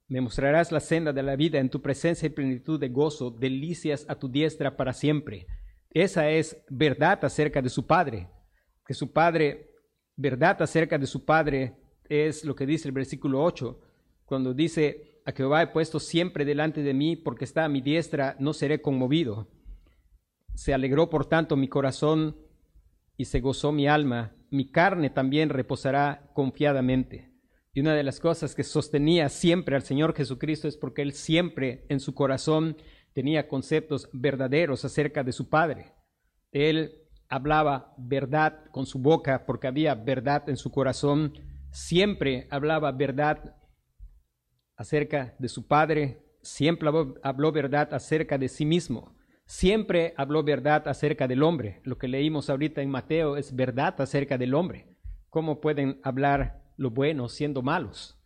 Me 0.09 0.21
mostrarás 0.21 0.71
la 0.71 0.79
senda 0.79 1.11
de 1.11 1.21
la 1.21 1.35
vida 1.35 1.59
en 1.59 1.69
tu 1.69 1.81
presencia 1.81 2.27
y 2.27 2.29
plenitud 2.29 2.79
de 2.79 2.87
gozo, 2.87 3.29
delicias 3.29 4.05
a 4.07 4.15
tu 4.15 4.29
diestra 4.29 4.77
para 4.77 4.93
siempre. 4.93 5.47
Esa 5.89 6.29
es 6.29 6.63
verdad 6.69 7.23
acerca 7.25 7.61
de 7.61 7.69
su 7.69 7.85
Padre, 7.85 8.29
que 8.85 8.93
su 8.93 9.11
Padre, 9.11 9.69
verdad 10.15 10.61
acerca 10.61 10.97
de 10.97 11.07
su 11.07 11.25
Padre 11.25 11.75
es 12.07 12.45
lo 12.45 12.55
que 12.55 12.65
dice 12.65 12.87
el 12.87 12.93
versículo 12.93 13.43
8, 13.43 13.81
cuando 14.25 14.53
dice, 14.53 15.19
a 15.25 15.33
Jehová 15.33 15.61
he 15.61 15.67
puesto 15.67 15.99
siempre 15.99 16.45
delante 16.45 16.83
de 16.83 16.93
mí, 16.93 17.17
porque 17.17 17.43
está 17.43 17.65
a 17.65 17.69
mi 17.69 17.81
diestra, 17.81 18.37
no 18.39 18.53
seré 18.53 18.81
conmovido. 18.81 19.49
Se 20.55 20.73
alegró 20.73 21.09
por 21.09 21.25
tanto 21.25 21.57
mi 21.57 21.67
corazón 21.67 22.37
y 23.17 23.25
se 23.25 23.41
gozó 23.41 23.73
mi 23.73 23.87
alma, 23.89 24.35
mi 24.49 24.71
carne 24.71 25.09
también 25.09 25.49
reposará 25.49 26.31
confiadamente. 26.33 27.29
Y 27.77 27.81
una 27.81 27.93
de 27.93 28.01
las 28.01 28.19
cosas 28.19 28.55
que 28.55 28.63
sostenía 28.63 29.29
siempre 29.29 29.75
al 29.75 29.83
Señor 29.83 30.15
Jesucristo 30.15 30.67
es 30.67 30.75
porque 30.75 31.03
Él 31.03 31.13
siempre 31.13 31.85
en 31.89 31.99
su 31.99 32.15
corazón 32.15 32.75
tenía 33.13 33.47
conceptos 33.47 34.09
verdaderos 34.13 34.83
acerca 34.83 35.23
de 35.23 35.31
su 35.31 35.47
Padre. 35.47 35.93
Él 36.51 37.03
hablaba 37.29 37.93
verdad 37.99 38.65
con 38.71 38.87
su 38.87 38.97
boca 38.97 39.45
porque 39.45 39.67
había 39.67 39.93
verdad 39.93 40.49
en 40.49 40.57
su 40.57 40.71
corazón. 40.71 41.33
Siempre 41.69 42.47
hablaba 42.49 42.91
verdad 42.93 43.55
acerca 44.75 45.35
de 45.37 45.47
su 45.47 45.67
Padre. 45.67 46.25
Siempre 46.41 46.89
habló, 47.21 47.51
verdad 47.51 47.93
acerca 47.93 48.39
de 48.39 48.49
sí 48.49 48.65
mismo. 48.65 49.15
Siempre 49.45 50.15
habló 50.17 50.41
verdad 50.41 50.87
acerca 50.87 51.27
del 51.27 51.43
hombre. 51.43 51.81
Lo 51.83 51.99
que 51.99 52.07
leímos 52.07 52.49
ahorita 52.49 52.81
en 52.81 52.89
Mateo 52.89 53.37
es 53.37 53.55
verdad 53.55 54.01
acerca 54.01 54.39
del 54.39 54.55
hombre. 54.55 54.87
¿Cómo 55.29 55.61
pueden 55.61 55.99
hablar 56.01 56.66
lo 56.77 56.91
bueno 56.91 57.27
siendo 57.27 57.61
malos? 57.61 58.17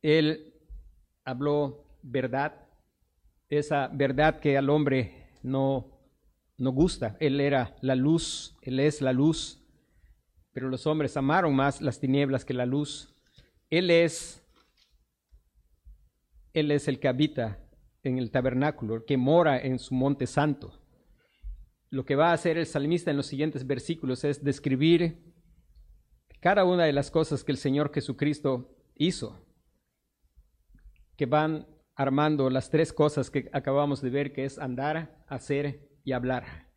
Él 0.00 0.54
habló 1.24 1.84
verdad, 2.02 2.68
esa 3.48 3.88
verdad 3.88 4.40
que 4.40 4.56
al 4.56 4.70
hombre 4.70 5.28
no, 5.42 5.92
no 6.58 6.70
gusta. 6.70 7.16
Él 7.20 7.40
era 7.40 7.76
la 7.80 7.94
luz, 7.94 8.56
él 8.62 8.80
es 8.80 9.00
la 9.00 9.12
luz, 9.12 9.62
pero 10.52 10.68
los 10.68 10.86
hombres 10.86 11.16
amaron 11.16 11.54
más 11.54 11.80
las 11.80 11.98
tinieblas 11.98 12.44
que 12.44 12.54
la 12.54 12.66
luz. 12.66 13.14
Él 13.70 13.90
es, 13.90 14.42
él 16.52 16.70
es 16.70 16.88
el 16.88 17.00
que 17.00 17.08
habita 17.08 17.58
en 18.02 18.18
el 18.18 18.30
tabernáculo, 18.30 19.04
que 19.04 19.16
mora 19.16 19.60
en 19.60 19.78
su 19.78 19.94
monte 19.94 20.26
santo. 20.26 20.78
Lo 21.90 22.04
que 22.04 22.16
va 22.16 22.30
a 22.30 22.34
hacer 22.34 22.58
el 22.58 22.66
salmista 22.66 23.10
en 23.10 23.16
los 23.16 23.26
siguientes 23.26 23.66
versículos 23.66 24.24
es 24.24 24.42
describir 24.42 25.31
cada 26.42 26.64
una 26.64 26.84
de 26.84 26.92
las 26.92 27.10
cosas 27.10 27.42
que 27.42 27.52
el 27.52 27.56
Señor 27.56 27.90
Jesucristo 27.94 28.76
hizo, 28.94 29.42
que 31.16 31.24
van 31.24 31.66
armando 31.94 32.50
las 32.50 32.68
tres 32.68 32.92
cosas 32.92 33.30
que 33.30 33.48
acabamos 33.54 34.02
de 34.02 34.10
ver, 34.10 34.34
que 34.34 34.44
es 34.44 34.58
andar, 34.58 35.24
hacer 35.26 35.88
y 36.04 36.12
hablar. 36.12 36.68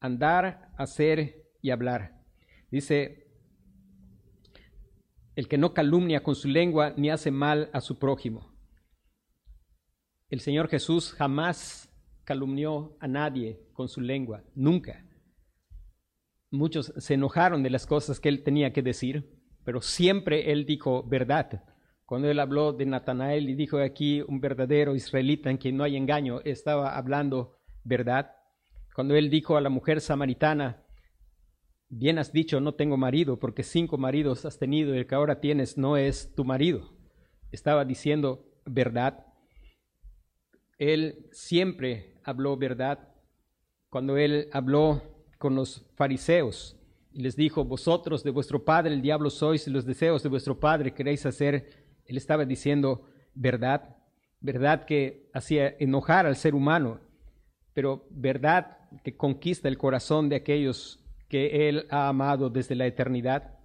Andar, 0.00 0.72
hacer 0.76 1.52
y 1.62 1.70
hablar. 1.70 2.20
Dice, 2.72 3.28
el 5.36 5.46
que 5.46 5.58
no 5.58 5.72
calumnia 5.72 6.24
con 6.24 6.34
su 6.34 6.48
lengua 6.48 6.92
ni 6.96 7.08
hace 7.08 7.30
mal 7.30 7.70
a 7.72 7.80
su 7.80 8.00
prójimo 8.00 8.52
el 10.32 10.40
Señor 10.40 10.68
Jesús 10.68 11.12
jamás 11.12 11.92
calumnió 12.24 12.96
a 13.00 13.06
nadie 13.06 13.60
con 13.74 13.86
su 13.86 14.00
lengua, 14.00 14.42
nunca. 14.54 15.04
Muchos 16.52 16.92
se 16.98 17.14
enojaron 17.14 17.62
de 17.62 17.70
las 17.70 17.86
cosas 17.86 18.20
que 18.20 18.28
él 18.28 18.42
tenía 18.42 18.74
que 18.74 18.82
decir, 18.82 19.26
pero 19.64 19.80
siempre 19.80 20.52
él 20.52 20.66
dijo 20.66 21.02
verdad. 21.02 21.64
Cuando 22.04 22.28
él 22.28 22.38
habló 22.40 22.74
de 22.74 22.84
Natanael 22.84 23.48
y 23.48 23.54
dijo 23.54 23.78
aquí 23.78 24.20
un 24.20 24.38
verdadero 24.38 24.94
israelita 24.94 25.48
en 25.48 25.56
quien 25.56 25.78
no 25.78 25.84
hay 25.84 25.96
engaño, 25.96 26.42
estaba 26.44 26.94
hablando 26.94 27.56
verdad. 27.84 28.32
Cuando 28.94 29.14
él 29.16 29.30
dijo 29.30 29.56
a 29.56 29.62
la 29.62 29.70
mujer 29.70 30.02
samaritana, 30.02 30.84
bien 31.88 32.18
has 32.18 32.34
dicho, 32.34 32.60
no 32.60 32.74
tengo 32.74 32.98
marido, 32.98 33.38
porque 33.38 33.62
cinco 33.62 33.96
maridos 33.96 34.44
has 34.44 34.58
tenido 34.58 34.94
y 34.94 34.98
el 34.98 35.06
que 35.06 35.14
ahora 35.14 35.40
tienes 35.40 35.78
no 35.78 35.96
es 35.96 36.34
tu 36.34 36.44
marido. 36.44 36.92
Estaba 37.50 37.86
diciendo 37.86 38.44
verdad. 38.66 39.24
Él 40.76 41.30
siempre 41.32 42.20
habló 42.24 42.58
verdad. 42.58 43.08
Cuando 43.88 44.18
él 44.18 44.50
habló 44.52 45.11
con 45.42 45.56
los 45.56 45.84
fariseos 45.96 46.76
y 47.12 47.20
les 47.20 47.34
dijo, 47.34 47.64
vosotros 47.64 48.22
de 48.22 48.30
vuestro 48.30 48.64
padre 48.64 48.94
el 48.94 49.02
diablo 49.02 49.28
sois 49.28 49.66
y 49.66 49.72
los 49.72 49.84
deseos 49.84 50.22
de 50.22 50.28
vuestro 50.28 50.60
padre 50.60 50.94
queréis 50.94 51.26
hacer, 51.26 51.68
él 52.06 52.16
estaba 52.16 52.44
diciendo 52.44 53.08
verdad, 53.34 53.96
verdad 54.38 54.84
que 54.84 55.28
hacía 55.34 55.74
enojar 55.80 56.26
al 56.26 56.36
ser 56.36 56.54
humano, 56.54 57.00
pero 57.74 58.06
verdad 58.10 58.78
que 59.02 59.16
conquista 59.16 59.66
el 59.66 59.78
corazón 59.78 60.28
de 60.28 60.36
aquellos 60.36 61.04
que 61.28 61.68
él 61.68 61.88
ha 61.90 62.06
amado 62.06 62.48
desde 62.48 62.76
la 62.76 62.86
eternidad. 62.86 63.58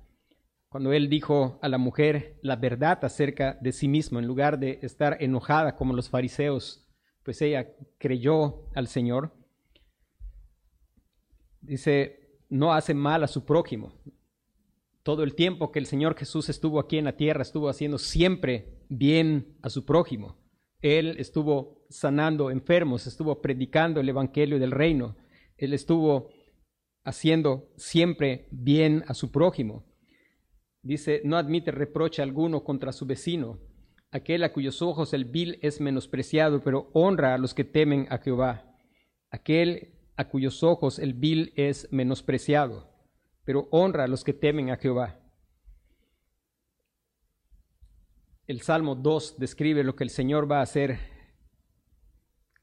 Cuando 0.70 0.94
él 0.94 1.10
dijo 1.10 1.60
a 1.62 1.70
la 1.70 1.78
mujer 1.78 2.40
la 2.42 2.56
verdad 2.56 3.06
acerca 3.06 3.56
de 3.62 3.72
sí 3.72 3.88
mismo, 3.88 4.18
en 4.18 4.26
lugar 4.26 4.58
de 4.58 4.80
estar 4.82 5.18
enojada 5.20 5.76
como 5.76 5.94
los 5.94 6.10
fariseos, 6.10 6.90
pues 7.22 7.40
ella 7.44 7.68
creyó 8.00 8.64
al 8.74 8.88
Señor. 8.88 9.37
Dice, 11.62 12.40
no 12.50 12.74
hace 12.74 12.94
mal 12.94 13.24
a 13.24 13.28
su 13.28 13.46
prójimo. 13.46 13.94
Todo 15.04 15.24
el 15.24 15.36
tiempo 15.36 15.72
que 15.72 15.80
el 15.80 15.86
Señor 15.86 16.18
Jesús 16.18 16.50
estuvo 16.50 16.80
aquí 16.80 16.98
en 16.98 17.06
la 17.06 17.16
tierra, 17.16 17.42
estuvo 17.42 17.70
haciendo 17.70 17.98
siempre 17.98 18.84
bien 18.90 19.58
a 19.62 19.70
su 19.70 19.86
prójimo. 19.86 20.38
Él 20.82 21.16
estuvo 21.18 21.86
sanando 21.90 22.52
enfermos, 22.52 23.08
estuvo 23.08 23.42
predicando 23.42 24.00
el 24.00 24.10
Evangelio 24.10 24.60
del 24.60 24.72
Reino. 24.72 25.16
Él 25.58 25.74
estuvo 25.74 26.30
haciendo 27.04 27.70
siempre 27.78 28.48
bien 28.52 29.04
a 29.08 29.14
su 29.14 29.32
prójimo. 29.32 29.86
Dice, 30.82 31.22
no 31.24 31.38
admite 31.38 31.72
reproche 31.72 32.22
alguno 32.22 32.64
contra 32.64 32.92
su 32.92 33.06
vecino 33.06 33.60
aquel 34.12 34.44
a 34.44 34.54
cuyos 34.54 34.82
ojos 34.82 35.14
el 35.14 35.26
vil 35.26 35.60
es 35.62 35.82
menospreciado, 35.82 36.62
pero 36.62 36.90
honra 36.94 37.34
a 37.34 37.38
los 37.38 37.54
que 37.54 37.64
temen 37.64 38.08
a 38.10 38.18
Jehová. 38.18 38.76
Aquel 39.30 39.97
a 40.18 40.28
cuyos 40.28 40.64
ojos 40.64 41.00
el 41.00 41.14
vil 41.14 41.54
es 41.56 41.88
menospreciado, 41.92 42.90
pero 43.46 43.68
honra 43.72 44.06
a 44.06 44.08
los 44.08 44.24
que 44.24 44.34
temen 44.34 44.72
a 44.72 44.78
Jehová. 44.78 45.20
El 48.48 48.62
Salmo 48.62 48.96
2 48.96 49.38
describe 49.38 49.84
lo 49.84 49.96
que 49.96 50.04
el 50.04 50.10
Señor 50.10 50.52
va 50.52 50.60
a 50.60 50.64
hacer 50.64 51.00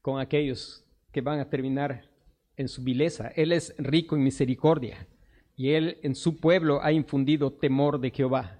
con 0.01 0.19
aquellos 0.19 0.83
que 1.11 1.21
van 1.21 1.39
a 1.39 1.49
terminar 1.49 2.11
en 2.57 2.67
su 2.67 2.83
vileza. 2.83 3.29
Él 3.35 3.51
es 3.51 3.73
rico 3.77 4.15
en 4.15 4.23
misericordia 4.23 5.07
y 5.55 5.71
Él 5.71 5.99
en 6.03 6.15
su 6.15 6.39
pueblo 6.39 6.81
ha 6.83 6.91
infundido 6.91 7.53
temor 7.53 7.99
de 7.99 8.11
Jehová. 8.11 8.59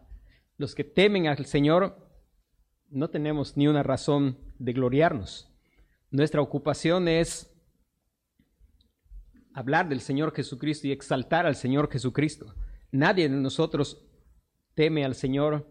Los 0.58 0.73
que 0.73 0.86
temen 0.86 1.27
al 1.27 1.45
Señor 1.45 1.97
no 2.89 3.10
tenemos 3.10 3.58
ni 3.58 3.67
una 3.67 3.84
razón 3.84 4.38
de 4.58 4.71
gloriarnos. 4.73 5.51
Nuestra 6.12 6.41
ocupación 6.41 7.08
es 7.08 7.54
hablar 9.55 9.87
del 9.87 10.01
Señor 10.01 10.35
Jesucristo 10.35 10.87
y 10.87 10.91
exaltar 10.91 11.45
al 11.45 11.55
Señor 11.55 11.89
Jesucristo. 11.89 12.53
Nadie 12.91 13.29
de 13.29 13.37
nosotros 13.37 14.05
teme 14.73 15.05
al 15.05 15.15
Señor 15.15 15.65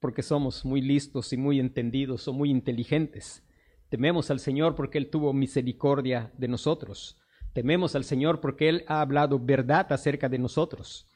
porque 0.00 0.22
somos 0.22 0.64
muy 0.64 0.80
listos 0.80 1.32
y 1.32 1.36
muy 1.36 1.60
entendidos 1.60 2.26
o 2.26 2.32
muy 2.32 2.50
inteligentes. 2.50 3.44
Tememos 3.88 4.32
al 4.32 4.40
Señor 4.40 4.74
porque 4.74 4.98
Él 4.98 5.08
tuvo 5.08 5.32
misericordia 5.32 6.32
de 6.36 6.48
nosotros. 6.48 7.16
Tememos 7.52 7.94
al 7.94 8.02
Señor 8.02 8.40
porque 8.40 8.68
Él 8.68 8.84
ha 8.88 9.00
hablado 9.00 9.38
verdad 9.38 9.92
acerca 9.92 10.28
de 10.28 10.38
nosotros 10.38 11.06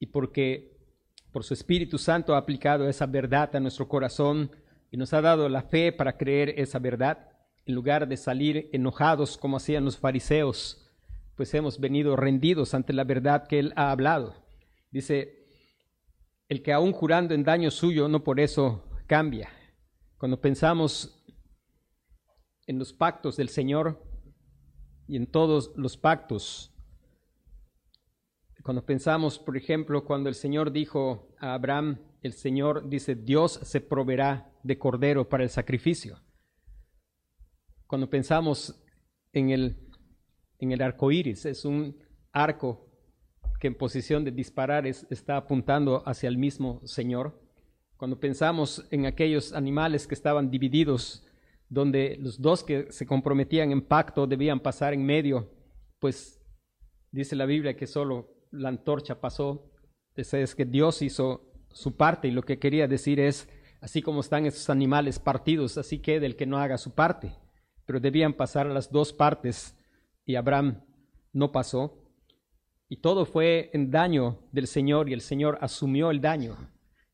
y 0.00 0.06
porque 0.06 0.76
por 1.30 1.44
su 1.44 1.54
Espíritu 1.54 1.98
Santo 1.98 2.34
ha 2.34 2.38
aplicado 2.38 2.88
esa 2.88 3.06
verdad 3.06 3.54
a 3.54 3.60
nuestro 3.60 3.86
corazón 3.88 4.50
y 4.90 4.96
nos 4.96 5.12
ha 5.12 5.20
dado 5.20 5.48
la 5.48 5.62
fe 5.62 5.92
para 5.92 6.16
creer 6.16 6.54
esa 6.56 6.80
verdad. 6.80 7.28
En 7.66 7.74
lugar 7.74 8.08
de 8.08 8.16
salir 8.16 8.68
enojados 8.72 9.38
como 9.38 9.56
hacían 9.56 9.84
los 9.84 9.96
fariseos, 9.96 10.90
pues 11.36 11.52
hemos 11.54 11.80
venido 11.80 12.16
rendidos 12.16 12.74
ante 12.74 12.92
la 12.92 13.04
verdad 13.04 13.46
que 13.46 13.58
Él 13.58 13.72
ha 13.76 13.90
hablado. 13.90 14.34
Dice, 14.90 15.46
el 16.48 16.62
que 16.62 16.72
aún 16.72 16.92
jurando 16.92 17.34
en 17.34 17.42
daño 17.42 17.70
suyo, 17.70 18.08
no 18.08 18.22
por 18.22 18.38
eso 18.38 18.84
cambia. 19.06 19.50
Cuando 20.18 20.40
pensamos 20.40 21.24
en 22.66 22.78
los 22.78 22.92
pactos 22.92 23.36
del 23.36 23.48
Señor 23.48 24.02
y 25.08 25.16
en 25.16 25.26
todos 25.26 25.72
los 25.76 25.96
pactos, 25.96 26.70
cuando 28.62 28.86
pensamos, 28.86 29.38
por 29.38 29.56
ejemplo, 29.56 30.04
cuando 30.04 30.30
el 30.30 30.34
Señor 30.34 30.72
dijo 30.72 31.28
a 31.38 31.52
Abraham, 31.52 31.98
el 32.22 32.32
Señor 32.32 32.88
dice, 32.88 33.14
Dios 33.14 33.60
se 33.62 33.82
proveerá 33.82 34.50
de 34.62 34.78
cordero 34.78 35.28
para 35.28 35.42
el 35.42 35.50
sacrificio. 35.50 36.18
Cuando 37.86 38.08
pensamos 38.08 38.82
en 39.32 39.50
el, 39.50 39.76
en 40.58 40.72
el 40.72 40.82
arco 40.82 41.10
iris, 41.10 41.44
es 41.46 41.64
un 41.64 41.96
arco 42.32 42.84
que 43.60 43.68
en 43.68 43.74
posición 43.74 44.24
de 44.24 44.30
disparar 44.30 44.86
está 44.86 45.36
apuntando 45.36 46.02
hacia 46.06 46.28
el 46.28 46.38
mismo 46.38 46.80
Señor. 46.84 47.40
Cuando 47.96 48.18
pensamos 48.18 48.86
en 48.90 49.06
aquellos 49.06 49.52
animales 49.52 50.06
que 50.06 50.14
estaban 50.14 50.50
divididos, 50.50 51.26
donde 51.68 52.16
los 52.20 52.40
dos 52.40 52.62
que 52.62 52.90
se 52.90 53.06
comprometían 53.06 53.72
en 53.72 53.82
pacto 53.82 54.26
debían 54.26 54.60
pasar 54.60 54.92
en 54.92 55.04
medio, 55.04 55.50
pues 55.98 56.40
dice 57.10 57.36
la 57.36 57.46
Biblia 57.46 57.76
que 57.76 57.86
solo 57.86 58.34
la 58.50 58.68
antorcha 58.68 59.20
pasó. 59.20 59.70
Es 60.14 60.54
que 60.54 60.64
Dios 60.64 61.02
hizo 61.02 61.50
su 61.72 61.96
parte 61.96 62.28
y 62.28 62.30
lo 62.30 62.42
que 62.42 62.58
quería 62.58 62.86
decir 62.86 63.18
es, 63.18 63.48
así 63.80 64.02
como 64.02 64.20
están 64.20 64.46
esos 64.46 64.70
animales 64.70 65.18
partidos, 65.18 65.76
así 65.78 65.98
que 65.98 66.20
del 66.20 66.36
que 66.36 66.46
no 66.46 66.58
haga 66.58 66.78
su 66.78 66.94
parte. 66.94 67.34
Pero 67.86 68.00
debían 68.00 68.32
pasar 68.32 68.66
las 68.66 68.90
dos 68.90 69.12
partes 69.12 69.76
y 70.24 70.36
Abraham 70.36 70.82
no 71.32 71.52
pasó. 71.52 71.98
Y 72.88 72.98
todo 72.98 73.24
fue 73.26 73.70
en 73.72 73.90
daño 73.90 74.38
del 74.52 74.66
Señor 74.66 75.08
y 75.08 75.12
el 75.12 75.20
Señor 75.20 75.58
asumió 75.60 76.10
el 76.10 76.20
daño. 76.20 76.56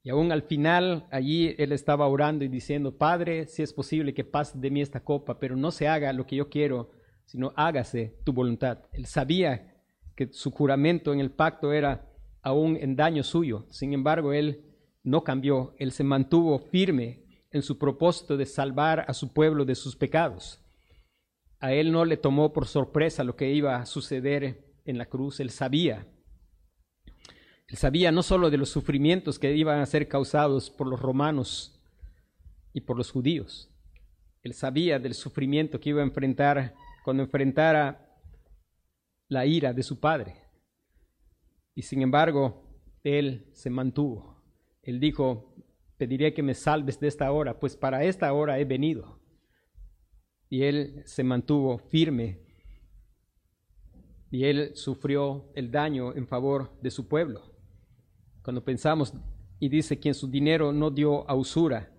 Y 0.03 0.11
aún 0.11 0.33
al 0.33 0.43
final, 0.43 1.07
allí 1.11 1.55
él 1.59 1.73
estaba 1.73 2.09
orando 2.09 2.45
y 2.45 2.49
diciendo, 2.49 2.97
Padre, 2.97 3.47
si 3.47 3.63
es 3.63 3.73
posible 3.73 4.15
que 4.15 4.25
pase 4.25 4.59
de 4.59 4.71
mí 4.71 4.81
esta 4.81 5.01
copa, 5.01 5.39
pero 5.39 5.57
no 5.57 5.71
se 5.71 5.89
haga 5.89 6.13
lo 6.13 6.27
que 6.27 6.37
yo 6.37 6.49
quiero, 6.49 6.91
sino 7.27 7.53
hágase 7.55 8.17
tu 8.25 8.33
voluntad. 8.33 8.79
Él 8.93 9.07
sabía 9.07 9.75
que 10.17 10.33
su 10.33 10.51
juramento 10.51 11.13
en 11.13 11.21
el 11.21 11.31
pacto 11.31 11.73
era 11.73 12.09
aún 12.43 12.77
en 12.77 12.97
daño 12.97 13.23
suyo. 13.23 13.67
Sin 13.69 13.93
embargo, 13.93 14.33
él 14.33 14.65
no 15.03 15.23
cambió, 15.23 15.75
él 15.79 15.93
se 15.93 16.05
mantuvo 16.05 16.59
firme 16.59 17.20
en 17.51 17.63
su 17.63 17.79
propósito 17.79 18.37
de 18.37 18.47
salvar 18.47 19.05
a 19.09 19.15
su 19.15 19.33
pueblo 19.33 19.65
de 19.65 19.75
sus 19.75 19.97
pecados. 19.97 20.61
A 21.59 21.73
él 21.73 21.93
no 21.93 22.05
le 22.05 22.17
tomó 22.17 22.53
por 22.53 22.67
sorpresa 22.67 23.25
lo 23.25 23.37
que 23.37 23.53
iba 23.53 23.77
a 23.77 23.87
suceder 23.87 24.65
en 24.85 24.99
la 24.99 25.07
cruz, 25.07 25.41
él 25.41 25.51
sabía. 25.51 26.07
Él 27.69 27.77
sabía 27.77 28.11
no 28.13 28.23
solo 28.23 28.51
de 28.51 28.57
los 28.57 28.71
sufrimientos 28.71 29.39
que 29.39 29.55
iban 29.55 29.81
a 29.81 29.87
ser 29.87 30.09
causados 30.09 30.71
por 30.71 30.87
los 30.87 31.01
romanos 31.01 31.81
y 32.73 32.81
por 32.81 32.97
los 32.97 33.11
judíos, 33.11 33.71
él 34.43 34.55
sabía 34.55 34.99
del 34.99 35.15
sufrimiento 35.15 35.81
que 35.81 35.91
iba 35.91 36.01
a 36.01 36.05
enfrentar 36.05 36.75
cuando 37.05 37.23
enfrentara 37.23 38.09
la 39.29 39.45
ira 39.47 39.73
de 39.73 39.83
su 39.83 40.01
padre. 40.01 40.37
Y 41.75 41.83
sin 41.83 42.03
embargo, 42.03 42.65
él 43.05 43.51
se 43.53 43.71
mantuvo. 43.71 44.43
Él 44.83 44.99
dijo, 44.99 45.55
pediré 46.01 46.33
que 46.33 46.43
me 46.43 46.55
salves 46.55 46.99
de 46.99 47.09
esta 47.09 47.31
hora, 47.31 47.61
pues 47.61 47.77
para 47.77 48.05
esta 48.05 48.33
hora 48.33 48.59
he 48.59 48.65
venido. 48.65 49.21
Y 50.49 50.63
él 50.63 51.03
se 51.05 51.23
mantuvo 51.23 51.77
firme. 51.77 52.41
Y 54.31 54.45
él 54.45 54.71
sufrió 54.77 55.53
el 55.55 55.71
daño 55.71 56.17
en 56.17 56.27
favor 56.27 56.81
de 56.81 56.91
su 56.91 57.07
pueblo. 57.07 57.55
Cuando 58.43 58.65
pensamos, 58.65 59.13
y 59.59 59.69
dice, 59.69 60.01
quien 60.01 60.15
su 60.15 60.31
dinero 60.31 60.73
no 60.73 60.91
dio 60.91 61.29
a 61.29 61.35
usura. 61.35 61.95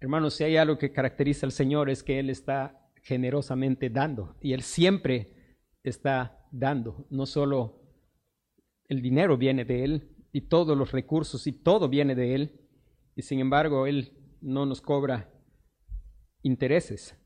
Hermanos, 0.00 0.34
si 0.34 0.42
hay 0.42 0.56
algo 0.56 0.76
que 0.76 0.92
caracteriza 0.92 1.46
al 1.46 1.52
Señor 1.52 1.90
es 1.90 2.02
que 2.02 2.18
Él 2.18 2.28
está 2.28 2.90
generosamente 3.04 3.88
dando. 3.88 4.34
Y 4.40 4.52
Él 4.52 4.62
siempre 4.62 5.60
está 5.84 6.44
dando, 6.50 7.06
no 7.08 7.26
solo 7.26 7.82
el 8.88 9.00
dinero 9.00 9.38
viene 9.38 9.64
de 9.64 9.84
Él 9.84 10.08
y 10.32 10.48
todos 10.48 10.76
los 10.76 10.90
recursos 10.90 11.46
y 11.46 11.52
todo 11.52 11.88
viene 11.88 12.16
de 12.16 12.34
Él. 12.34 12.61
Y 13.14 13.22
sin 13.22 13.40
embargo, 13.40 13.86
Él 13.86 14.12
no 14.40 14.66
nos 14.66 14.80
cobra 14.80 15.30
intereses. 16.42 17.16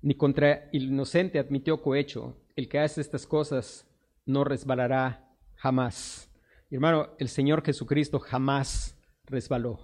Ni 0.00 0.14
contra 0.14 0.70
el 0.72 0.84
inocente 0.84 1.38
admitió 1.38 1.80
cohecho. 1.80 2.36
El 2.56 2.68
que 2.68 2.78
hace 2.78 3.00
estas 3.00 3.26
cosas 3.26 3.88
no 4.26 4.44
resbalará 4.44 5.36
jamás. 5.54 6.30
hermano, 6.70 7.10
el 7.18 7.28
Señor 7.28 7.64
Jesucristo 7.64 8.18
jamás 8.18 8.98
resbaló. 9.24 9.78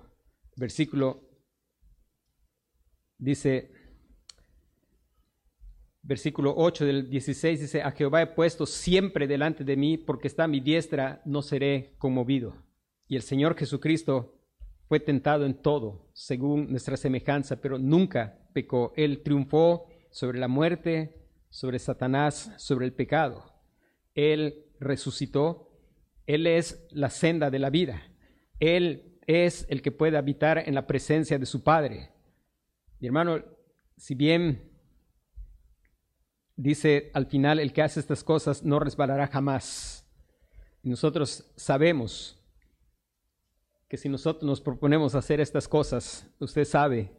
Versículo 0.57 1.29
dice, 3.17 3.71
versículo 6.03 6.55
8 6.57 6.85
del 6.85 7.11
16 7.11 7.61
dice, 7.61 7.83
a 7.83 7.93
Jehová 7.93 8.23
he 8.23 8.27
puesto 8.27 8.67
siempre 8.67 9.27
delante 9.27 9.65
de 9.65 9.77
mí, 9.77 9.99
porque 9.99 10.29
está 10.29 10.45
a 10.45 10.49
mi 10.49 10.61
diestra, 10.61 11.21
no 11.25 11.43
seré 11.43 11.95
conmovido. 11.99 12.55
Y 13.07 13.17
el 13.17 13.23
Señor 13.23 13.57
Jesucristo 13.57 14.38
fue 14.89 15.01
tentado 15.01 15.45
en 15.45 15.55
todo, 15.55 16.09
según 16.15 16.71
nuestra 16.71 16.97
semejanza, 16.97 17.61
pero 17.61 17.79
nunca 17.79 18.39
pecó. 18.55 18.95
Él 18.97 19.23
triunfó 19.23 19.87
sobre 20.11 20.39
la 20.39 20.49
muerte, 20.49 21.15
sobre 21.51 21.79
Satanás, 21.79 22.53
sobre 22.57 22.87
el 22.87 22.95
pecado. 22.95 23.53
Él 24.15 24.65
resucitó. 24.81 25.71
Él 26.27 26.47
es 26.47 26.87
la 26.91 27.11
senda 27.11 27.51
de 27.51 27.59
la 27.59 27.71
vida. 27.71 28.03
Él 28.61 29.19
es 29.27 29.67
el 29.69 29.83
que 29.83 29.93
puede 29.93 30.17
habitar 30.17 30.63
en 30.67 30.75
la 30.75 30.87
presencia 30.87 31.39
de 31.39 31.47
su 31.47 31.63
Padre. 31.63 32.11
Mi 32.99 33.09
hermano, 33.09 33.45
si 33.97 34.15
bien 34.15 34.71
dice 36.57 37.11
al 37.13 37.27
final, 37.27 37.61
el 37.61 37.75
que 37.75 37.83
hace 37.83 38.01
estas 38.01 38.25
cosas 38.25 38.65
no 38.65 38.81
resbalará 38.81 39.27
jamás. 39.27 40.07
Nosotros 40.83 41.53
sabemos 41.57 42.38
que 43.89 43.97
si 43.97 44.09
nosotros 44.09 44.45
nos 44.45 44.61
proponemos 44.61 45.15
hacer 45.15 45.41
estas 45.41 45.67
cosas, 45.67 46.31
usted 46.39 46.65
sabe, 46.65 47.11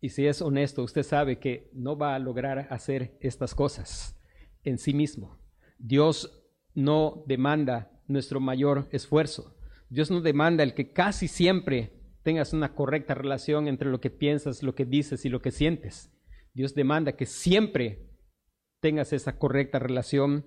y 0.00 0.10
si 0.10 0.26
es 0.26 0.42
honesto, 0.42 0.82
usted 0.82 1.02
sabe 1.02 1.38
que 1.38 1.70
no 1.72 1.96
va 1.96 2.14
a 2.14 2.18
lograr 2.18 2.68
hacer 2.70 3.16
estas 3.20 3.54
cosas 3.54 4.20
en 4.62 4.78
sí 4.78 4.92
mismo. 4.94 5.38
Dios 5.78 6.44
no 6.74 7.24
demanda 7.26 7.90
nuestro 8.06 8.38
mayor 8.38 8.86
esfuerzo. 8.92 9.56
Dios 9.88 10.10
no 10.10 10.20
demanda 10.20 10.62
el 10.62 10.74
que 10.74 10.92
casi 10.92 11.26
siempre 11.26 11.92
tengas 12.22 12.52
una 12.52 12.74
correcta 12.74 13.14
relación 13.14 13.66
entre 13.66 13.90
lo 13.90 14.00
que 14.00 14.10
piensas, 14.10 14.62
lo 14.62 14.74
que 14.74 14.84
dices 14.84 15.24
y 15.24 15.30
lo 15.30 15.40
que 15.40 15.50
sientes. 15.50 16.12
Dios 16.52 16.74
demanda 16.74 17.16
que 17.16 17.26
siempre 17.26 18.10
tengas 18.80 19.12
esa 19.12 19.38
correcta 19.38 19.78
relación. 19.78 20.44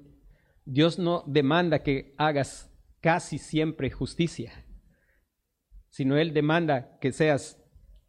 Dios 0.66 1.00
no 1.00 1.24
demanda 1.26 1.84
que 1.84 2.14
hagas 2.18 2.72
casi 3.02 3.38
siempre 3.38 3.90
justicia, 3.90 4.67
sino 5.90 6.18
Él 6.18 6.34
demanda 6.34 6.98
que 7.00 7.12
seas 7.12 7.64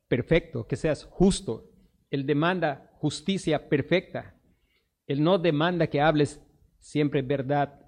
perfecto, 0.09 0.67
que 0.67 0.77
seas 0.77 1.05
justo. 1.05 1.71
Él 2.11 2.27
demanda 2.27 2.91
justicia 2.95 3.69
perfecta. 3.69 4.35
Él 5.07 5.23
no 5.23 5.39
demanda 5.39 5.87
que 5.87 6.01
hables 6.01 6.41
siempre 6.79 7.23
verdad 7.23 7.81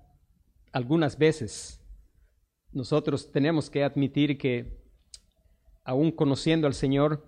algunas 0.72 1.18
veces. 1.18 1.80
Nosotros 2.72 3.30
tenemos 3.32 3.68
que 3.68 3.82
admitir 3.82 4.38
que 4.38 4.80
aún 5.84 6.12
conociendo 6.12 6.66
al 6.66 6.74
Señor, 6.74 7.26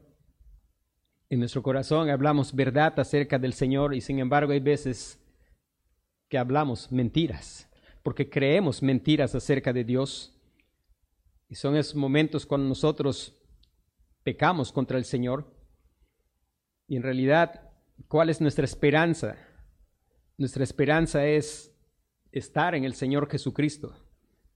en 1.29 1.41
nuestro 1.41 1.63
corazón 1.63 2.11
hablamos 2.11 2.55
verdad 2.55 2.99
acerca 3.01 3.39
del 3.39 3.55
Señor 3.55 3.95
y 3.95 4.01
sin 4.01 4.19
embargo 4.19 4.53
hay 4.53 4.61
veces 4.61 5.19
que 6.29 6.39
hablamos 6.39 6.93
mentiras, 6.93 7.69
porque 8.03 8.29
creemos 8.29 8.83
mentiras 8.83 9.35
acerca 9.35 9.73
de 9.73 9.85
Dios. 9.85 10.32
Y 11.53 11.55
son 11.55 11.77
esos 11.77 11.95
momentos 11.95 12.47
cuando 12.47 12.67
nosotros 12.67 13.39
pecamos 14.23 14.73
contra 14.73 14.97
el 14.97 15.05
Señor. 15.05 15.55
Y 16.89 16.97
en 16.97 17.03
realidad, 17.03 17.69
¿cuál 18.09 18.31
es 18.31 18.41
nuestra 18.41 18.65
esperanza? 18.65 19.37
Nuestra 20.39 20.65
esperanza 20.65 21.27
es 21.27 21.77
estar 22.31 22.75
en 22.75 22.85
el 22.85 22.95
Señor 22.95 23.31
Jesucristo, 23.31 23.95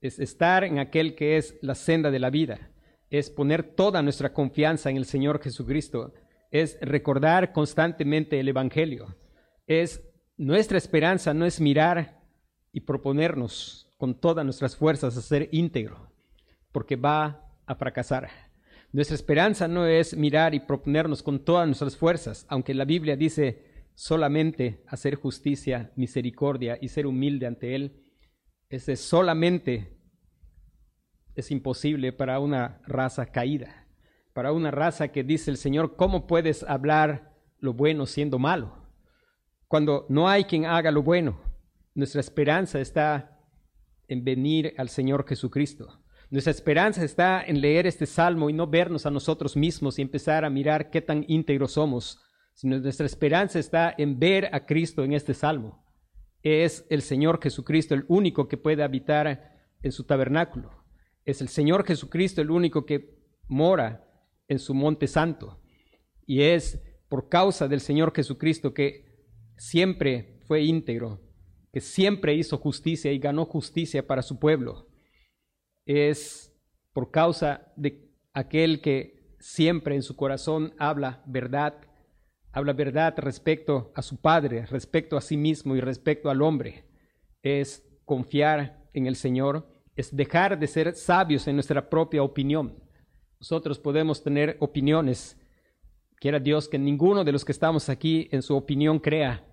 es 0.00 0.18
estar 0.18 0.64
en 0.64 0.78
aquel 0.78 1.14
que 1.14 1.36
es 1.36 1.58
la 1.60 1.74
senda 1.74 2.10
de 2.10 2.18
la 2.18 2.30
vida, 2.30 2.70
es 3.10 3.28
poner 3.28 3.74
toda 3.74 4.00
nuestra 4.00 4.32
confianza 4.32 4.88
en 4.88 4.96
el 4.96 5.04
Señor 5.04 5.42
Jesucristo 5.42 6.14
es 6.50 6.78
recordar 6.80 7.52
constantemente 7.52 8.40
el 8.40 8.48
Evangelio. 8.48 9.14
Es 9.66 10.02
nuestra 10.38 10.78
esperanza, 10.78 11.34
no 11.34 11.44
es 11.44 11.60
mirar 11.60 12.22
y 12.72 12.80
proponernos 12.80 13.86
con 13.98 14.18
todas 14.18 14.46
nuestras 14.46 14.74
fuerzas 14.74 15.14
a 15.18 15.20
ser 15.20 15.50
íntegro, 15.52 16.15
porque 16.76 16.96
va 16.96 17.42
a 17.64 17.74
fracasar. 17.74 18.28
Nuestra 18.92 19.14
esperanza 19.14 19.66
no 19.66 19.86
es 19.86 20.14
mirar 20.14 20.54
y 20.54 20.60
proponernos 20.60 21.22
con 21.22 21.42
todas 21.42 21.66
nuestras 21.66 21.96
fuerzas, 21.96 22.44
aunque 22.50 22.74
la 22.74 22.84
Biblia 22.84 23.16
dice 23.16 23.64
solamente 23.94 24.84
hacer 24.86 25.14
justicia, 25.14 25.90
misericordia 25.96 26.76
y 26.78 26.88
ser 26.88 27.06
humilde 27.06 27.46
ante 27.46 27.74
Él. 27.74 28.04
Ese 28.68 28.96
solamente 28.96 29.96
es 31.34 31.50
imposible 31.50 32.12
para 32.12 32.40
una 32.40 32.82
raza 32.86 33.24
caída, 33.24 33.88
para 34.34 34.52
una 34.52 34.70
raza 34.70 35.08
que 35.08 35.24
dice 35.24 35.50
el 35.50 35.56
Señor, 35.56 35.96
¿cómo 35.96 36.26
puedes 36.26 36.62
hablar 36.62 37.38
lo 37.58 37.72
bueno 37.72 38.04
siendo 38.04 38.38
malo? 38.38 38.86
Cuando 39.66 40.04
no 40.10 40.28
hay 40.28 40.44
quien 40.44 40.66
haga 40.66 40.90
lo 40.90 41.02
bueno, 41.02 41.40
nuestra 41.94 42.20
esperanza 42.20 42.80
está 42.80 43.40
en 44.08 44.24
venir 44.24 44.74
al 44.76 44.90
Señor 44.90 45.26
Jesucristo. 45.26 46.02
Nuestra 46.28 46.50
esperanza 46.50 47.04
está 47.04 47.44
en 47.44 47.60
leer 47.60 47.86
este 47.86 48.04
salmo 48.04 48.50
y 48.50 48.52
no 48.52 48.66
vernos 48.66 49.06
a 49.06 49.10
nosotros 49.12 49.56
mismos 49.56 49.98
y 49.98 50.02
empezar 50.02 50.44
a 50.44 50.50
mirar 50.50 50.90
qué 50.90 51.00
tan 51.00 51.24
íntegros 51.28 51.72
somos, 51.72 52.20
sino 52.52 52.78
nuestra 52.80 53.06
esperanza 53.06 53.60
está 53.60 53.94
en 53.96 54.18
ver 54.18 54.52
a 54.52 54.66
Cristo 54.66 55.04
en 55.04 55.12
este 55.12 55.34
salmo. 55.34 55.84
Es 56.42 56.84
el 56.90 57.02
Señor 57.02 57.40
Jesucristo 57.40 57.94
el 57.94 58.04
único 58.08 58.48
que 58.48 58.56
puede 58.56 58.82
habitar 58.82 59.52
en 59.82 59.92
su 59.92 60.02
tabernáculo. 60.02 60.72
Es 61.24 61.40
el 61.40 61.48
Señor 61.48 61.86
Jesucristo 61.86 62.40
el 62.40 62.50
único 62.50 62.86
que 62.86 63.20
mora 63.46 64.04
en 64.48 64.58
su 64.58 64.74
monte 64.74 65.06
santo. 65.06 65.60
Y 66.26 66.42
es 66.42 66.82
por 67.08 67.28
causa 67.28 67.68
del 67.68 67.80
Señor 67.80 68.12
Jesucristo 68.14 68.74
que 68.74 69.26
siempre 69.56 70.40
fue 70.46 70.64
íntegro, 70.64 71.20
que 71.72 71.80
siempre 71.80 72.34
hizo 72.34 72.58
justicia 72.58 73.12
y 73.12 73.20
ganó 73.20 73.44
justicia 73.44 74.08
para 74.08 74.22
su 74.22 74.40
pueblo 74.40 74.85
es 75.86 76.52
por 76.92 77.10
causa 77.10 77.72
de 77.76 78.10
aquel 78.34 78.80
que 78.80 79.34
siempre 79.38 79.94
en 79.94 80.02
su 80.02 80.16
corazón 80.16 80.74
habla 80.78 81.22
verdad, 81.26 81.74
habla 82.52 82.72
verdad 82.72 83.14
respecto 83.16 83.92
a 83.94 84.02
su 84.02 84.20
Padre, 84.20 84.66
respecto 84.66 85.16
a 85.16 85.20
sí 85.20 85.36
mismo 85.36 85.76
y 85.76 85.80
respecto 85.80 86.28
al 86.28 86.42
hombre. 86.42 86.84
Es 87.42 87.86
confiar 88.04 88.88
en 88.92 89.06
el 89.06 89.16
Señor, 89.16 89.68
es 89.94 90.14
dejar 90.14 90.58
de 90.58 90.66
ser 90.66 90.94
sabios 90.94 91.46
en 91.46 91.56
nuestra 91.56 91.88
propia 91.88 92.22
opinión. 92.22 92.82
Nosotros 93.38 93.78
podemos 93.78 94.22
tener 94.22 94.56
opiniones. 94.60 95.38
Quiera 96.16 96.40
Dios 96.40 96.68
que 96.68 96.78
ninguno 96.78 97.24
de 97.24 97.32
los 97.32 97.44
que 97.44 97.52
estamos 97.52 97.88
aquí 97.88 98.28
en 98.32 98.42
su 98.42 98.56
opinión 98.56 98.98
crea 98.98 99.44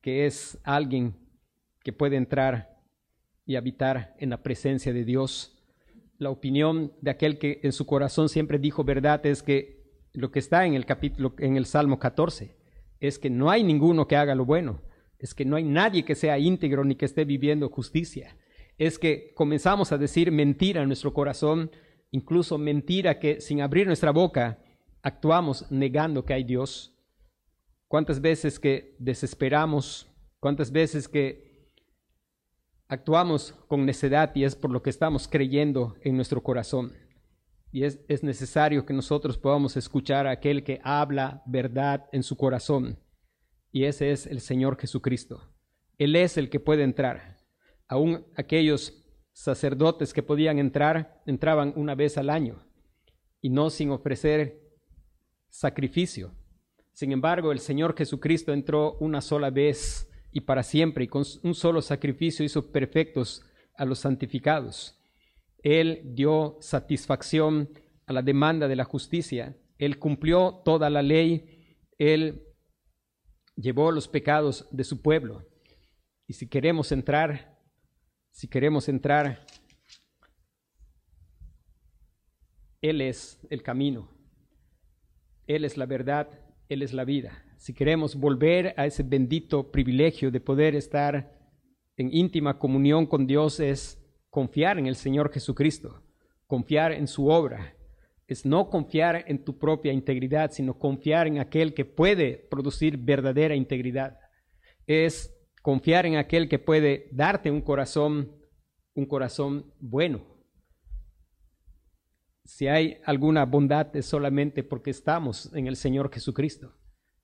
que 0.00 0.26
es 0.26 0.58
alguien 0.64 1.14
que 1.82 1.92
puede 1.92 2.16
entrar 2.16 2.78
y 3.44 3.56
habitar 3.56 4.14
en 4.18 4.30
la 4.30 4.42
presencia 4.42 4.92
de 4.92 5.04
Dios 5.04 5.57
la 6.18 6.30
opinión 6.30 6.92
de 7.00 7.10
aquel 7.10 7.38
que 7.38 7.60
en 7.62 7.72
su 7.72 7.86
corazón 7.86 8.28
siempre 8.28 8.58
dijo 8.58 8.84
verdad 8.84 9.24
es 9.24 9.42
que 9.42 9.78
lo 10.12 10.30
que 10.30 10.40
está 10.40 10.66
en 10.66 10.74
el 10.74 10.84
capítulo, 10.84 11.34
en 11.38 11.56
el 11.56 11.64
Salmo 11.64 11.98
14, 11.98 12.56
es 13.00 13.18
que 13.18 13.30
no 13.30 13.50
hay 13.50 13.62
ninguno 13.62 14.08
que 14.08 14.16
haga 14.16 14.34
lo 14.34 14.44
bueno, 14.44 14.82
es 15.18 15.34
que 15.34 15.44
no 15.44 15.56
hay 15.56 15.64
nadie 15.64 16.04
que 16.04 16.16
sea 16.16 16.38
íntegro 16.38 16.84
ni 16.84 16.96
que 16.96 17.04
esté 17.04 17.24
viviendo 17.24 17.68
justicia, 17.68 18.36
es 18.78 18.98
que 18.98 19.32
comenzamos 19.34 19.92
a 19.92 19.98
decir 19.98 20.32
mentira 20.32 20.82
en 20.82 20.88
nuestro 20.88 21.14
corazón, 21.14 21.70
incluso 22.10 22.58
mentira 22.58 23.20
que 23.20 23.40
sin 23.40 23.60
abrir 23.60 23.86
nuestra 23.86 24.10
boca 24.10 24.58
actuamos 25.02 25.70
negando 25.70 26.24
que 26.24 26.34
hay 26.34 26.44
Dios. 26.44 26.96
¿Cuántas 27.86 28.20
veces 28.20 28.58
que 28.58 28.96
desesperamos? 28.98 30.08
¿Cuántas 30.40 30.72
veces 30.72 31.08
que 31.08 31.47
actuamos 32.88 33.54
con 33.68 33.84
necedad 33.84 34.34
y 34.34 34.44
es 34.44 34.56
por 34.56 34.70
lo 34.70 34.82
que 34.82 34.90
estamos 34.90 35.28
creyendo 35.28 35.94
en 36.02 36.16
nuestro 36.16 36.42
corazón. 36.42 36.94
Y 37.70 37.84
es, 37.84 38.00
es, 38.08 38.22
necesario 38.22 38.86
que 38.86 38.94
nosotros 38.94 39.36
podamos 39.36 39.76
escuchar 39.76 40.26
a 40.26 40.30
aquel 40.30 40.64
que 40.64 40.80
habla 40.82 41.42
verdad 41.46 42.06
en 42.12 42.22
su 42.22 42.36
corazón. 42.36 42.98
Y 43.70 43.84
ese 43.84 44.10
es 44.10 44.26
el 44.26 44.40
Señor 44.40 44.78
Jesucristo. 44.78 45.42
Él 45.98 46.16
es 46.16 46.38
el 46.38 46.48
que 46.48 46.60
puede 46.60 46.82
entrar. 46.82 47.36
Aún 47.86 48.26
aquellos 48.36 49.04
sacerdotes 49.32 50.12
que 50.12 50.22
podían 50.22 50.58
entrar, 50.58 51.22
entraban 51.26 51.72
una 51.76 51.94
vez 51.94 52.18
al 52.18 52.30
año 52.30 52.64
y 53.40 53.50
no 53.50 53.70
sin 53.70 53.90
ofrecer 53.90 54.60
sacrificio. 55.48 56.34
Sin 56.92 57.12
embargo, 57.12 57.52
el 57.52 57.60
Señor 57.60 57.96
Jesucristo 57.96 58.52
entró 58.52 58.94
una 58.98 59.20
sola 59.20 59.50
vez 59.50 60.10
y 60.32 60.42
para 60.42 60.62
siempre, 60.62 61.04
y 61.04 61.08
con 61.08 61.24
un 61.42 61.54
solo 61.54 61.82
sacrificio 61.82 62.44
hizo 62.44 62.70
perfectos 62.70 63.42
a 63.74 63.84
los 63.84 64.00
santificados. 64.00 64.98
Él 65.62 66.02
dio 66.04 66.58
satisfacción 66.60 67.70
a 68.06 68.12
la 68.12 68.22
demanda 68.22 68.68
de 68.68 68.76
la 68.76 68.84
justicia, 68.84 69.56
Él 69.78 69.98
cumplió 69.98 70.62
toda 70.64 70.90
la 70.90 71.02
ley, 71.02 71.76
Él 71.98 72.42
llevó 73.56 73.90
los 73.90 74.08
pecados 74.08 74.66
de 74.70 74.84
su 74.84 75.02
pueblo. 75.02 75.46
Y 76.26 76.34
si 76.34 76.48
queremos 76.48 76.92
entrar, 76.92 77.58
si 78.30 78.48
queremos 78.48 78.88
entrar, 78.88 79.46
Él 82.80 83.00
es 83.00 83.40
el 83.50 83.62
camino, 83.62 84.10
Él 85.46 85.64
es 85.64 85.76
la 85.76 85.86
verdad, 85.86 86.28
Él 86.68 86.82
es 86.82 86.92
la 86.92 87.04
vida 87.04 87.47
si 87.58 87.74
queremos 87.74 88.14
volver 88.14 88.72
a 88.76 88.86
ese 88.86 89.02
bendito 89.02 89.70
privilegio 89.70 90.30
de 90.30 90.40
poder 90.40 90.76
estar 90.76 91.36
en 91.96 92.14
íntima 92.14 92.56
comunión 92.56 93.04
con 93.04 93.26
Dios, 93.26 93.58
es 93.58 94.00
confiar 94.30 94.78
en 94.78 94.86
el 94.86 94.94
Señor 94.94 95.32
Jesucristo, 95.32 96.00
confiar 96.46 96.92
en 96.92 97.08
su 97.08 97.26
obra. 97.26 97.74
Es 98.28 98.46
no 98.46 98.70
confiar 98.70 99.24
en 99.26 99.44
tu 99.44 99.58
propia 99.58 99.92
integridad, 99.92 100.52
sino 100.52 100.78
confiar 100.78 101.26
en 101.26 101.40
aquel 101.40 101.74
que 101.74 101.84
puede 101.84 102.46
producir 102.48 102.96
verdadera 102.96 103.56
integridad. 103.56 104.20
Es 104.86 105.34
confiar 105.60 106.06
en 106.06 106.16
aquel 106.16 106.48
que 106.48 106.60
puede 106.60 107.08
darte 107.10 107.50
un 107.50 107.60
corazón, 107.60 108.36
un 108.94 109.06
corazón 109.06 109.72
bueno. 109.80 110.24
Si 112.44 112.68
hay 112.68 112.98
alguna 113.04 113.44
bondad 113.44 113.94
es 113.96 114.06
solamente 114.06 114.62
porque 114.62 114.90
estamos 114.90 115.52
en 115.54 115.66
el 115.66 115.74
Señor 115.74 116.12
Jesucristo. 116.12 116.72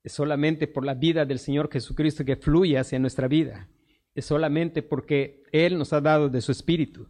Es 0.05 0.13
solamente 0.13 0.69
por 0.69 0.85
la 0.85 0.93
vida 0.93 1.25
del 1.25 1.39
Señor 1.39 1.71
Jesucristo 1.73 2.27
que 2.27 2.37
fluye 2.37 2.79
hacia 2.79 2.99
nuestra 2.99 3.27
vida. 3.27 3.71
Es 4.15 4.27
solamente 4.27 4.83
porque 4.83 5.43
Él 5.51 5.79
nos 5.79 5.95
ha 5.95 6.03
dado 6.03 6.29
de 6.29 6.43
su 6.43 6.53
Espíritu. 6.53 7.09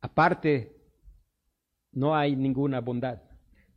Aparte, 0.00 0.76
no 1.90 2.14
hay 2.14 2.36
ninguna 2.36 2.80
bondad. 2.80 3.20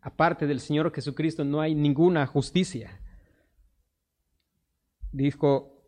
Aparte 0.01 0.45
del 0.45 0.59
Señor 0.59 0.93
Jesucristo 0.93 1.43
no 1.43 1.61
hay 1.61 1.73
ninguna 1.73 2.27
justicia. 2.27 3.01
Dijo 5.11 5.83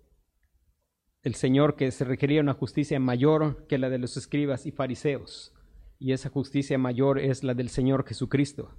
el 1.21 1.35
Señor 1.35 1.75
que 1.75 1.91
se 1.91 2.03
requería 2.03 2.41
una 2.41 2.55
justicia 2.55 2.99
mayor 2.99 3.67
que 3.67 3.77
la 3.77 3.91
de 3.91 3.99
los 3.99 4.17
escribas 4.17 4.65
y 4.65 4.71
fariseos. 4.71 5.53
Y 5.99 6.13
esa 6.13 6.29
justicia 6.29 6.79
mayor 6.79 7.19
es 7.19 7.43
la 7.43 7.53
del 7.53 7.69
Señor 7.69 8.07
Jesucristo 8.07 8.75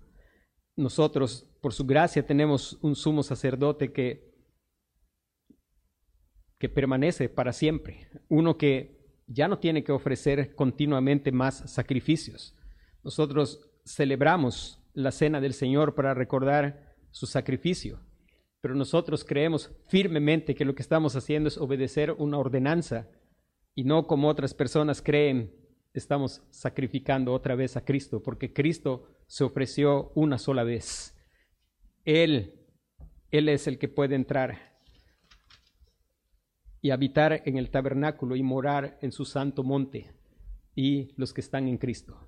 nosotros, 0.77 1.47
por 1.61 1.73
su 1.73 1.85
gracia, 1.87 2.27
tenemos 2.27 2.79
un 2.83 2.95
sumo 2.95 3.23
sacerdote 3.23 3.93
que, 3.93 4.33
que 6.59 6.69
permanece 6.69 7.29
para 7.29 7.53
siempre, 7.53 8.09
uno 8.29 8.57
que 8.57 9.03
ya 9.27 9.49
no 9.49 9.59
tiene 9.59 9.85
que 9.85 9.93
ofrecer 9.93 10.55
continuamente 10.55 11.33
más 11.33 11.71
sacrificios. 11.71 12.57
Nosotros 13.03 13.71
celebramos 13.85 14.81
la 14.95 15.11
cena 15.11 15.41
del 15.41 15.55
Señor 15.55 15.95
para 15.95 16.15
recordar 16.15 16.95
su 17.11 17.27
sacrificio, 17.27 18.01
pero 18.61 18.75
nosotros 18.75 19.25
creemos 19.25 19.73
firmemente 19.89 20.55
que 20.55 20.65
lo 20.65 20.75
que 20.75 20.83
estamos 20.83 21.17
haciendo 21.17 21.49
es 21.49 21.59
obedecer 21.59 22.13
una 22.13 22.39
ordenanza 22.39 23.09
y 23.75 23.85
no 23.85 24.07
como 24.07 24.29
otras 24.29 24.55
personas 24.55 25.03
creen, 25.03 25.62
estamos 25.95 26.43
sacrificando 26.51 27.33
otra 27.33 27.55
vez 27.55 27.77
a 27.77 27.85
Cristo, 27.85 28.23
porque 28.23 28.53
Cristo 28.53 29.09
se 29.27 29.45
ofreció 29.45 30.13
una 30.15 30.39
sola 30.39 30.65
vez. 30.65 31.17
Él, 32.05 32.55
Él 33.31 33.49
es 33.49 33.67
el 33.67 33.79
que 33.79 33.89
puede 33.89 34.15
entrar 34.15 34.73
y 36.81 36.91
habitar 36.91 37.43
en 37.45 37.57
el 37.57 37.71
tabernáculo 37.71 38.35
y 38.37 38.43
morar 38.43 38.99
en 39.03 39.13
su 39.13 39.25
santo 39.25 39.63
monte 39.63 40.13
y 40.75 41.13
los 41.17 41.33
que 41.33 41.41
están 41.41 41.69
en 41.69 41.79
Cristo. 41.79 42.19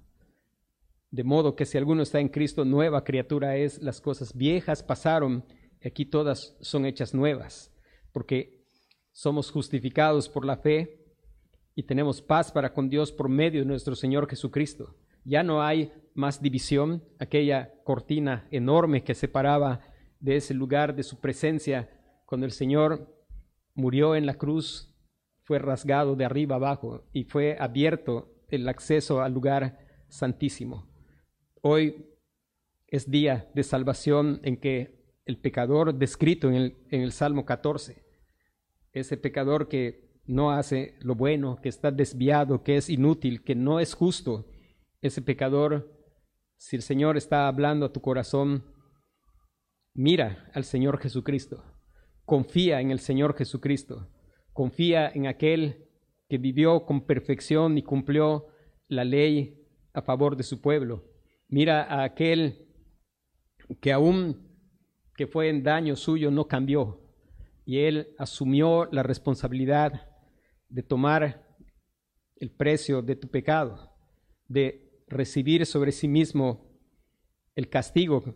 De 1.11 1.25
modo 1.25 1.57
que 1.57 1.65
si 1.67 1.79
alguno 1.79 2.03
está 2.03 2.21
en 2.21 2.29
Cristo, 2.29 2.65
nueva 2.65 3.05
criatura 3.05 3.57
es, 3.57 3.83
las 3.83 4.01
cosas 4.01 4.35
viejas 4.35 4.83
pasaron, 4.83 5.45
y 5.81 5.89
aquí 5.89 6.07
todas 6.07 6.57
son 6.61 6.87
hechas 6.87 7.15
nuevas, 7.15 7.73
porque 8.13 8.65
somos 9.13 9.51
justificados 9.51 10.29
por 10.29 10.45
la 10.45 10.57
fe 10.57 11.04
y 11.75 11.83
tenemos 11.83 12.23
paz 12.23 12.53
para 12.53 12.73
con 12.73 12.89
Dios 12.89 13.13
por 13.13 13.29
medio 13.29 13.61
de 13.61 13.67
nuestro 13.67 13.95
Señor 13.95 14.29
Jesucristo. 14.29 14.97
Ya 15.25 15.43
no 15.43 15.63
hay 15.63 15.93
más 16.15 16.41
división, 16.41 17.03
aquella 17.19 17.73
cortina 17.83 18.47
enorme 18.51 19.03
que 19.03 19.15
separaba 19.15 19.81
de 20.21 20.37
ese 20.37 20.55
lugar 20.55 20.95
de 20.95 21.03
su 21.03 21.21
presencia 21.21 21.91
cuando 22.27 22.47
el 22.47 22.53
Señor 22.53 23.15
murió 23.75 24.15
en 24.15 24.27
la 24.27 24.35
cruz, 24.35 24.91
fue 25.43 25.59
rasgado 25.59 26.17
de 26.17 26.25
arriba 26.25 26.57
abajo 26.57 27.05
y 27.13 27.25
fue 27.25 27.57
abierto 27.61 28.33
el 28.49 28.69
acceso 28.69 29.21
al 29.21 29.35
lugar 29.35 29.79
santísimo. 30.09 30.89
Hoy 31.61 32.07
es 32.87 33.11
día 33.11 33.51
de 33.55 33.63
salvación 33.63 34.41
en 34.43 34.57
que 34.57 35.05
el 35.27 35.39
pecador 35.39 35.95
descrito 35.95 36.49
en 36.49 36.55
el, 36.55 36.77
en 36.91 37.03
el 37.03 37.13
Salmo 37.13 37.45
14, 37.45 38.05
ese 38.93 39.17
pecador 39.17 39.69
que 39.69 40.14
no 40.27 40.51
hace 40.51 40.97
lo 41.01 41.15
bueno, 41.15 41.59
que 41.63 41.69
está 41.69 41.91
desviado, 41.91 42.63
que 42.63 42.77
es 42.77 42.89
inútil, 42.89 43.43
que 43.43 43.55
no 43.55 43.81
es 43.81 43.95
justo, 43.95 44.47
ese 45.01 45.21
pecador, 45.21 45.93
si 46.57 46.77
el 46.77 46.83
Señor 46.83 47.17
está 47.17 47.47
hablando 47.47 47.87
a 47.87 47.93
tu 47.93 48.01
corazón, 48.01 48.65
mira 49.93 50.51
al 50.55 50.65
Señor 50.65 50.99
Jesucristo, 50.99 51.63
confía 52.25 52.81
en 52.81 52.91
el 52.91 53.01
Señor 53.01 53.37
Jesucristo, 53.37 54.09
confía 54.53 55.09
en 55.09 55.27
aquel 55.27 55.89
que 56.29 56.39
vivió 56.39 56.87
con 56.87 57.05
perfección 57.05 57.77
y 57.77 57.83
cumplió 57.83 58.47
la 58.89 59.05
ley 59.05 59.63
a 59.93 60.01
favor 60.01 60.37
de 60.37 60.43
su 60.43 60.61
pueblo. 60.61 61.05
Mira 61.49 61.83
a 61.83 62.05
aquel 62.05 62.67
que 63.81 63.93
aún 63.93 64.55
que 65.17 65.27
fue 65.27 65.49
en 65.49 65.63
daño 65.63 65.97
suyo 65.97 66.31
no 66.31 66.49
cambió 66.49 67.01
y 67.65 67.81
él 67.81 68.15
asumió 68.19 68.89
la 68.91 69.03
responsabilidad 69.03 70.14
de 70.75 70.83
tomar 70.83 71.41
el 72.35 72.51
precio 72.51 73.01
de 73.01 73.15
tu 73.15 73.29
pecado, 73.29 73.93
de 74.49 75.05
recibir 75.07 75.65
sobre 75.67 75.93
sí 75.93 76.09
mismo 76.09 76.67
el 77.55 77.69
castigo, 77.69 78.35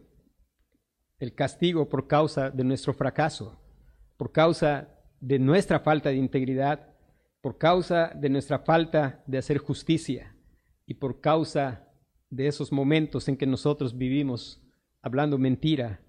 el 1.19 1.35
castigo 1.35 1.89
por 1.89 2.07
causa 2.07 2.49
de 2.51 2.63
nuestro 2.63 2.95
fracaso, 2.95 3.61
por 4.17 4.31
causa 4.31 4.89
de 5.21 5.41
nuestra 5.41 5.81
falta 5.81 6.11
de 6.11 6.15
integridad, 6.15 6.95
por 7.41 7.59
causa 7.59 8.13
de 8.15 8.29
nuestra 8.29 8.61
falta 8.61 9.25
de 9.27 9.39
hacer 9.39 9.59
justicia 9.59 10.33
y 10.87 10.95
por 10.95 11.21
causa 11.21 11.89
de 12.31 12.47
esos 12.47 12.71
momentos 12.71 13.27
en 13.27 13.37
que 13.37 13.47
nosotros 13.47 13.99
vivimos 13.99 14.63
hablando 15.03 15.39
mentira, 15.39 16.01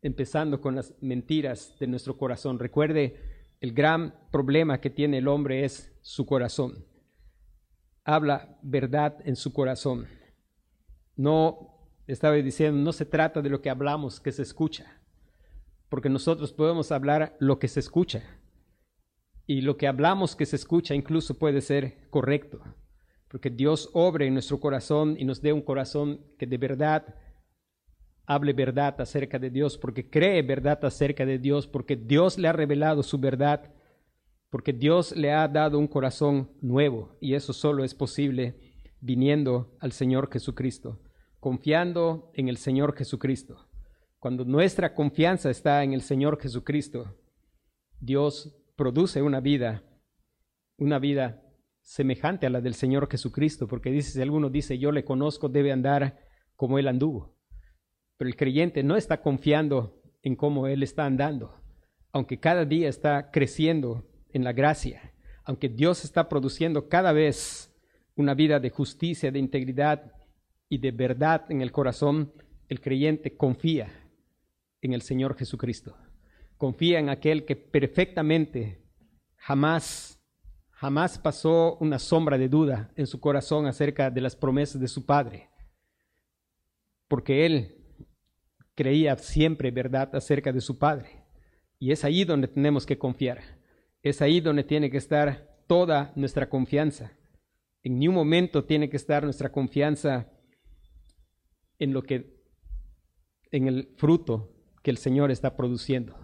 empezando 0.00 0.60
con 0.60 0.74
las 0.74 0.92
mentiras 1.00 1.76
de 1.78 1.86
nuestro 1.86 2.18
corazón. 2.18 2.58
Recuerde, 2.58 3.31
el 3.62 3.72
gran 3.72 4.12
problema 4.32 4.80
que 4.80 4.90
tiene 4.90 5.18
el 5.18 5.28
hombre 5.28 5.64
es 5.64 5.96
su 6.00 6.26
corazón. 6.26 6.84
Habla 8.02 8.58
verdad 8.60 9.18
en 9.24 9.36
su 9.36 9.52
corazón. 9.52 10.08
No, 11.14 11.88
estaba 12.08 12.34
diciendo, 12.34 12.80
no 12.82 12.92
se 12.92 13.06
trata 13.06 13.40
de 13.40 13.50
lo 13.50 13.62
que 13.62 13.70
hablamos, 13.70 14.18
que 14.18 14.32
se 14.32 14.42
escucha, 14.42 15.00
porque 15.88 16.08
nosotros 16.08 16.52
podemos 16.52 16.90
hablar 16.90 17.36
lo 17.38 17.60
que 17.60 17.68
se 17.68 17.78
escucha. 17.78 18.24
Y 19.46 19.60
lo 19.60 19.76
que 19.76 19.86
hablamos 19.86 20.34
que 20.34 20.44
se 20.44 20.56
escucha 20.56 20.96
incluso 20.96 21.38
puede 21.38 21.60
ser 21.60 22.10
correcto, 22.10 22.60
porque 23.28 23.48
Dios 23.48 23.90
obre 23.92 24.26
en 24.26 24.34
nuestro 24.34 24.58
corazón 24.58 25.14
y 25.16 25.24
nos 25.24 25.40
dé 25.40 25.52
un 25.52 25.62
corazón 25.62 26.20
que 26.36 26.48
de 26.48 26.58
verdad 26.58 27.14
hable 28.26 28.52
verdad 28.52 29.00
acerca 29.00 29.38
de 29.38 29.50
Dios, 29.50 29.78
porque 29.78 30.08
cree 30.08 30.42
verdad 30.42 30.84
acerca 30.84 31.26
de 31.26 31.38
Dios, 31.38 31.66
porque 31.66 31.96
Dios 31.96 32.38
le 32.38 32.48
ha 32.48 32.52
revelado 32.52 33.02
su 33.02 33.18
verdad, 33.18 33.72
porque 34.50 34.72
Dios 34.72 35.16
le 35.16 35.32
ha 35.32 35.48
dado 35.48 35.78
un 35.78 35.88
corazón 35.88 36.50
nuevo 36.60 37.16
y 37.20 37.34
eso 37.34 37.52
solo 37.52 37.84
es 37.84 37.94
posible 37.94 38.54
viniendo 39.00 39.76
al 39.80 39.92
Señor 39.92 40.30
Jesucristo, 40.30 41.00
confiando 41.40 42.30
en 42.34 42.48
el 42.48 42.56
Señor 42.56 42.94
Jesucristo. 42.96 43.68
Cuando 44.18 44.44
nuestra 44.44 44.94
confianza 44.94 45.50
está 45.50 45.82
en 45.82 45.92
el 45.92 46.02
Señor 46.02 46.40
Jesucristo, 46.40 47.16
Dios 47.98 48.56
produce 48.76 49.22
una 49.22 49.40
vida, 49.40 49.82
una 50.76 50.98
vida 50.98 51.42
semejante 51.80 52.46
a 52.46 52.50
la 52.50 52.60
del 52.60 52.74
Señor 52.74 53.08
Jesucristo, 53.10 53.66
porque 53.66 53.90
dice, 53.90 54.12
si 54.12 54.22
alguno 54.22 54.48
dice, 54.48 54.78
yo 54.78 54.92
le 54.92 55.04
conozco, 55.04 55.48
debe 55.48 55.72
andar 55.72 56.20
como 56.54 56.78
Él 56.78 56.86
anduvo. 56.86 57.36
Pero 58.22 58.30
el 58.30 58.36
creyente 58.36 58.84
no 58.84 58.96
está 58.96 59.20
confiando 59.20 60.00
en 60.22 60.36
cómo 60.36 60.68
Él 60.68 60.84
está 60.84 61.06
andando, 61.06 61.60
aunque 62.12 62.38
cada 62.38 62.64
día 62.64 62.88
está 62.88 63.32
creciendo 63.32 64.06
en 64.32 64.44
la 64.44 64.52
gracia, 64.52 65.12
aunque 65.42 65.68
Dios 65.68 66.04
está 66.04 66.28
produciendo 66.28 66.88
cada 66.88 67.10
vez 67.10 67.74
una 68.14 68.34
vida 68.34 68.60
de 68.60 68.70
justicia, 68.70 69.32
de 69.32 69.40
integridad 69.40 70.12
y 70.68 70.78
de 70.78 70.92
verdad 70.92 71.50
en 71.50 71.62
el 71.62 71.72
corazón, 71.72 72.32
el 72.68 72.80
creyente 72.80 73.36
confía 73.36 73.88
en 74.82 74.92
el 74.92 75.02
Señor 75.02 75.36
Jesucristo. 75.36 75.96
Confía 76.56 77.00
en 77.00 77.08
aquel 77.08 77.44
que 77.44 77.56
perfectamente 77.56 78.84
jamás, 79.34 80.22
jamás 80.70 81.18
pasó 81.18 81.76
una 81.80 81.98
sombra 81.98 82.38
de 82.38 82.48
duda 82.48 82.92
en 82.94 83.08
su 83.08 83.18
corazón 83.18 83.66
acerca 83.66 84.12
de 84.12 84.20
las 84.20 84.36
promesas 84.36 84.80
de 84.80 84.86
su 84.86 85.04
Padre. 85.04 85.50
Porque 87.08 87.46
Él 87.46 87.81
creía 88.82 89.16
siempre 89.16 89.70
verdad 89.70 90.12
acerca 90.16 90.50
de 90.50 90.60
su 90.60 90.76
Padre. 90.76 91.22
Y 91.78 91.92
es 91.92 92.04
ahí 92.04 92.24
donde 92.24 92.48
tenemos 92.48 92.84
que 92.84 92.98
confiar. 92.98 93.40
Es 94.02 94.20
ahí 94.20 94.40
donde 94.40 94.64
tiene 94.64 94.90
que 94.90 94.96
estar 94.96 95.56
toda 95.68 96.12
nuestra 96.16 96.48
confianza. 96.48 97.12
En 97.84 98.00
ningún 98.00 98.16
momento 98.16 98.64
tiene 98.64 98.90
que 98.90 98.96
estar 98.96 99.22
nuestra 99.22 99.52
confianza 99.52 100.32
en 101.78 101.92
lo 101.92 102.02
que 102.02 102.42
en 103.52 103.68
el 103.68 103.94
fruto 103.96 104.52
que 104.82 104.90
el 104.90 104.96
Señor 104.96 105.30
está 105.30 105.56
produciendo. 105.56 106.16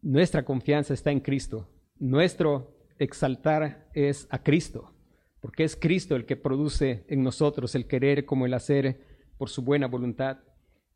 Nuestra 0.00 0.44
confianza 0.44 0.94
está 0.94 1.10
en 1.10 1.18
Cristo. 1.18 1.68
Nuestro 1.98 2.76
exaltar 3.00 3.90
es 3.92 4.28
a 4.30 4.44
Cristo, 4.44 4.94
porque 5.40 5.64
es 5.64 5.74
Cristo 5.74 6.14
el 6.14 6.26
que 6.26 6.36
produce 6.36 7.04
en 7.08 7.24
nosotros 7.24 7.74
el 7.74 7.88
querer 7.88 8.24
como 8.24 8.46
el 8.46 8.54
hacer 8.54 9.00
por 9.36 9.48
su 9.48 9.62
buena 9.62 9.88
voluntad 9.88 10.38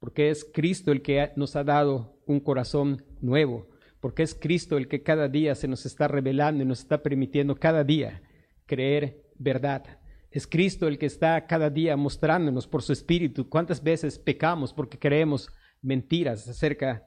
porque 0.02 0.30
es 0.30 0.44
Cristo 0.52 0.90
el 0.90 1.00
que 1.00 1.30
nos 1.36 1.54
ha 1.54 1.62
dado 1.62 2.20
un 2.26 2.40
corazón 2.40 3.04
nuevo, 3.20 3.68
porque 4.00 4.24
es 4.24 4.34
Cristo 4.34 4.76
el 4.76 4.88
que 4.88 5.04
cada 5.04 5.28
día 5.28 5.54
se 5.54 5.68
nos 5.68 5.86
está 5.86 6.08
revelando 6.08 6.64
y 6.64 6.66
nos 6.66 6.80
está 6.80 7.04
permitiendo 7.04 7.54
cada 7.54 7.84
día 7.84 8.20
creer 8.66 9.22
verdad. 9.36 10.00
Es 10.32 10.48
Cristo 10.48 10.88
el 10.88 10.98
que 10.98 11.06
está 11.06 11.46
cada 11.46 11.70
día 11.70 11.96
mostrándonos 11.96 12.66
por 12.66 12.82
su 12.82 12.92
espíritu 12.92 13.48
cuántas 13.48 13.80
veces 13.80 14.18
pecamos 14.18 14.74
porque 14.74 14.98
creemos 14.98 15.48
mentiras 15.82 16.48
acerca, 16.48 17.06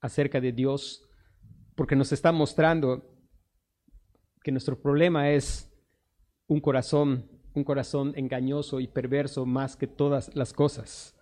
acerca 0.00 0.40
de 0.40 0.52
Dios, 0.52 1.02
porque 1.74 1.96
nos 1.96 2.12
está 2.12 2.30
mostrando 2.30 3.10
que 4.44 4.52
nuestro 4.52 4.80
problema 4.80 5.32
es 5.32 5.68
un 6.46 6.60
corazón, 6.60 7.28
un 7.54 7.64
corazón 7.64 8.12
engañoso 8.14 8.78
y 8.78 8.86
perverso 8.86 9.46
más 9.46 9.74
que 9.74 9.88
todas 9.88 10.32
las 10.36 10.52
cosas 10.52 11.15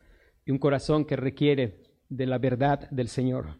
y 0.45 0.51
un 0.51 0.59
corazón 0.59 1.05
que 1.05 1.17
requiere 1.17 1.83
de 2.09 2.27
la 2.27 2.39
verdad 2.39 2.89
del 2.91 3.09
Señor. 3.09 3.59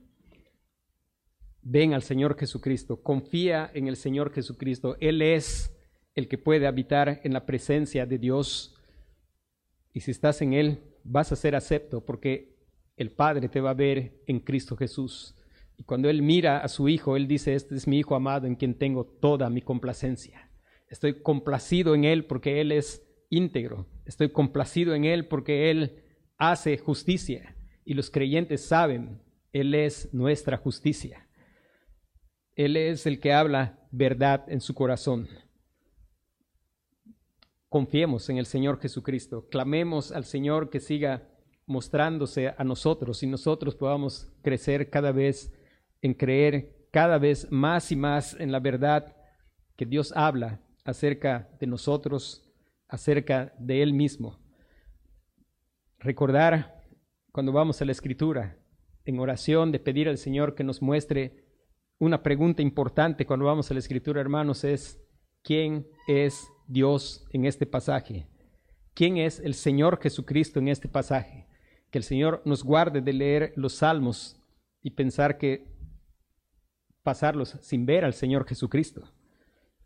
Ven 1.63 1.95
al 1.95 2.03
Señor 2.03 2.39
Jesucristo, 2.39 3.03
confía 3.03 3.71
en 3.73 3.89
el 3.89 3.97
Señor 3.97 4.33
Jesucristo. 4.33 4.97
Él 5.01 5.23
es 5.23 5.75
el 6.15 6.29
que 6.29 6.39
puede 6.39 6.67
habitar 6.67 7.21
en 7.25 7.33
la 7.33 7.47
presencia 7.47 8.07
de 8.07 8.19
Dios. 8.19 8.77
Y 9.93 10.01
si 10.01 10.11
estás 10.11 10.43
en 10.43 10.53
Él, 10.53 10.83
vas 11.03 11.33
a 11.33 11.37
ser 11.37 11.57
acepto 11.57 12.05
porque 12.05 12.55
el 12.97 13.11
Padre 13.13 13.49
te 13.49 13.61
va 13.61 13.71
a 13.71 13.75
ver 13.75 14.23
en 14.27 14.41
Cristo 14.41 14.77
Jesús. 14.77 15.35
Y 15.77 15.85
cuando 15.85 16.09
Él 16.09 16.23
mira 16.23 16.59
a 16.59 16.69
su 16.69 16.89
Hijo, 16.89 17.17
Él 17.17 17.27
dice, 17.27 17.55
este 17.55 17.75
es 17.75 17.89
mi 17.89 17.99
Hijo 17.99 18.15
amado 18.15 18.47
en 18.47 18.57
quien 18.57 18.75
tengo 18.75 19.05
toda 19.07 19.51
mi 19.51 19.63
complacencia. 19.63 20.51
Estoy 20.89 21.23
complacido 21.23 21.95
en 21.95 22.05
Él 22.05 22.27
porque 22.27 22.61
Él 22.61 22.73
es 22.73 23.03
íntegro. 23.31 23.87
Estoy 24.05 24.31
complacido 24.31 24.95
en 24.95 25.05
Él 25.05 25.27
porque 25.27 25.71
Él 25.71 26.04
hace 26.51 26.79
justicia 26.79 27.55
y 27.85 27.95
los 27.95 28.11
creyentes 28.11 28.65
saben, 28.67 29.23
Él 29.53 29.75
es 29.75 30.13
nuestra 30.13 30.57
justicia. 30.57 31.29
Él 32.55 32.77
es 32.77 33.07
el 33.07 33.21
que 33.21 33.33
habla 33.33 33.79
verdad 33.91 34.45
en 34.49 34.61
su 34.61 34.75
corazón. 34.75 35.29
Confiemos 37.69 38.29
en 38.29 38.39
el 38.39 38.47
Señor 38.47 38.81
Jesucristo, 38.81 39.49
clamemos 39.49 40.13
al 40.13 40.25
Señor 40.25 40.71
que 40.71 40.81
siga 40.81 41.29
mostrándose 41.67 42.55
a 42.57 42.63
nosotros 42.63 43.23
y 43.23 43.27
nosotros 43.27 43.75
podamos 43.75 44.33
crecer 44.43 44.91
cada 44.91 45.13
vez 45.13 45.53
en 46.03 46.15
creer 46.15 46.89
cada 46.93 47.19
vez 47.19 47.51
más 47.51 47.91
y 47.91 47.97
más 47.97 48.35
en 48.39 48.53
la 48.53 48.61
verdad 48.61 49.17
que 49.77 49.87
Dios 49.87 50.13
habla 50.15 50.61
acerca 50.85 51.49
de 51.59 51.67
nosotros, 51.67 52.49
acerca 52.87 53.53
de 53.59 53.83
Él 53.83 53.93
mismo 53.95 54.44
recordar 56.05 56.85
cuando 57.33 57.51
vamos 57.51 57.81
a 57.81 57.85
la 57.85 57.93
escritura, 57.93 58.59
en 59.07 59.19
oración, 59.19 59.73
de 59.73 59.81
pedir 59.81 60.09
al 60.09 60.19
Señor 60.19 60.55
que 60.55 60.63
nos 60.63 60.83
muestre 60.83 61.45
una 61.99 62.23
pregunta 62.23 62.63
importante 62.63 63.27
cuando 63.27 63.47
vamos 63.47 63.71
a 63.71 63.75
la 63.75 63.81
escritura, 63.81 64.21
hermanos, 64.21 64.65
es, 64.65 65.01
¿quién 65.43 65.87
es 66.07 66.47
Dios 66.69 67.27
en 67.33 67.47
este 67.47 67.67
pasaje? 67.67 68.29
¿Quién 68.93 69.17
es 69.17 69.41
el 69.41 69.55
Señor 69.55 69.99
Jesucristo 70.01 70.59
en 70.59 70.69
este 70.69 70.89
pasaje? 70.89 71.49
Que 71.91 71.99
el 71.99 72.05
Señor 72.05 72.43
nos 72.45 72.63
guarde 72.63 73.01
de 73.01 73.13
leer 73.13 73.53
los 73.57 73.77
salmos 73.77 74.41
y 74.83 74.91
pensar 74.91 75.39
que 75.39 75.67
pasarlos 77.03 77.57
sin 77.63 77.87
ver 77.87 78.05
al 78.05 78.15
Señor 78.15 78.47
Jesucristo. 78.47 79.11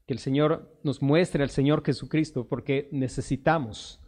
Que 0.07 0.15
el 0.15 0.19
Señor 0.19 0.79
nos 0.83 1.01
muestre 1.01 1.43
al 1.43 1.51
Señor 1.51 1.85
Jesucristo 1.85 2.49
porque 2.49 2.89
necesitamos 2.93 4.01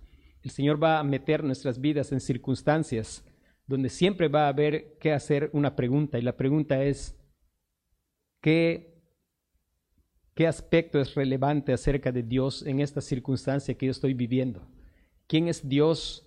El 0.42 0.50
Señor 0.50 0.82
va 0.82 0.98
a 0.98 1.04
meter 1.04 1.44
nuestras 1.44 1.80
vidas 1.80 2.12
en 2.12 2.20
circunstancias 2.20 3.24
donde 3.70 3.88
siempre 3.88 4.26
va 4.26 4.46
a 4.46 4.48
haber 4.48 4.98
que 4.98 5.12
hacer 5.12 5.48
una 5.52 5.76
pregunta 5.76 6.18
y 6.18 6.22
la 6.22 6.36
pregunta 6.36 6.82
es, 6.82 7.16
¿qué, 8.40 9.00
qué 10.34 10.48
aspecto 10.48 11.00
es 11.00 11.14
relevante 11.14 11.72
acerca 11.72 12.10
de 12.10 12.24
Dios 12.24 12.66
en 12.66 12.80
esta 12.80 13.00
circunstancia 13.00 13.74
que 13.74 13.86
yo 13.86 13.92
estoy 13.92 14.12
viviendo? 14.12 14.66
¿Quién 15.28 15.46
es 15.46 15.68
Dios 15.68 16.26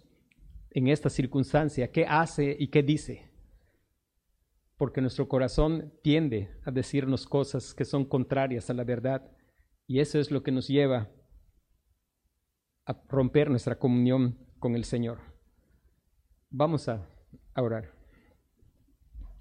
en 0.72 0.88
esta 0.88 1.10
circunstancia? 1.10 1.92
¿Qué 1.92 2.06
hace 2.08 2.56
y 2.58 2.68
qué 2.68 2.82
dice? 2.82 3.30
Porque 4.78 5.02
nuestro 5.02 5.28
corazón 5.28 5.92
tiende 6.02 6.50
a 6.64 6.72
decirnos 6.72 7.28
cosas 7.28 7.74
que 7.74 7.84
son 7.84 8.06
contrarias 8.06 8.70
a 8.70 8.74
la 8.74 8.86
verdad 8.86 9.30
y 9.86 10.00
eso 10.00 10.18
es 10.18 10.32
lo 10.32 10.44
que 10.44 10.52
nos 10.54 10.70
lleva 10.70 11.10
a 12.86 13.02
romper 13.10 13.50
nuestra 13.50 13.78
comunión 13.80 14.38
con 14.60 14.76
el 14.76 14.86
Señor. 14.86 15.20
Vamos 16.50 16.88
a 16.90 17.08
orar. 17.56 18.03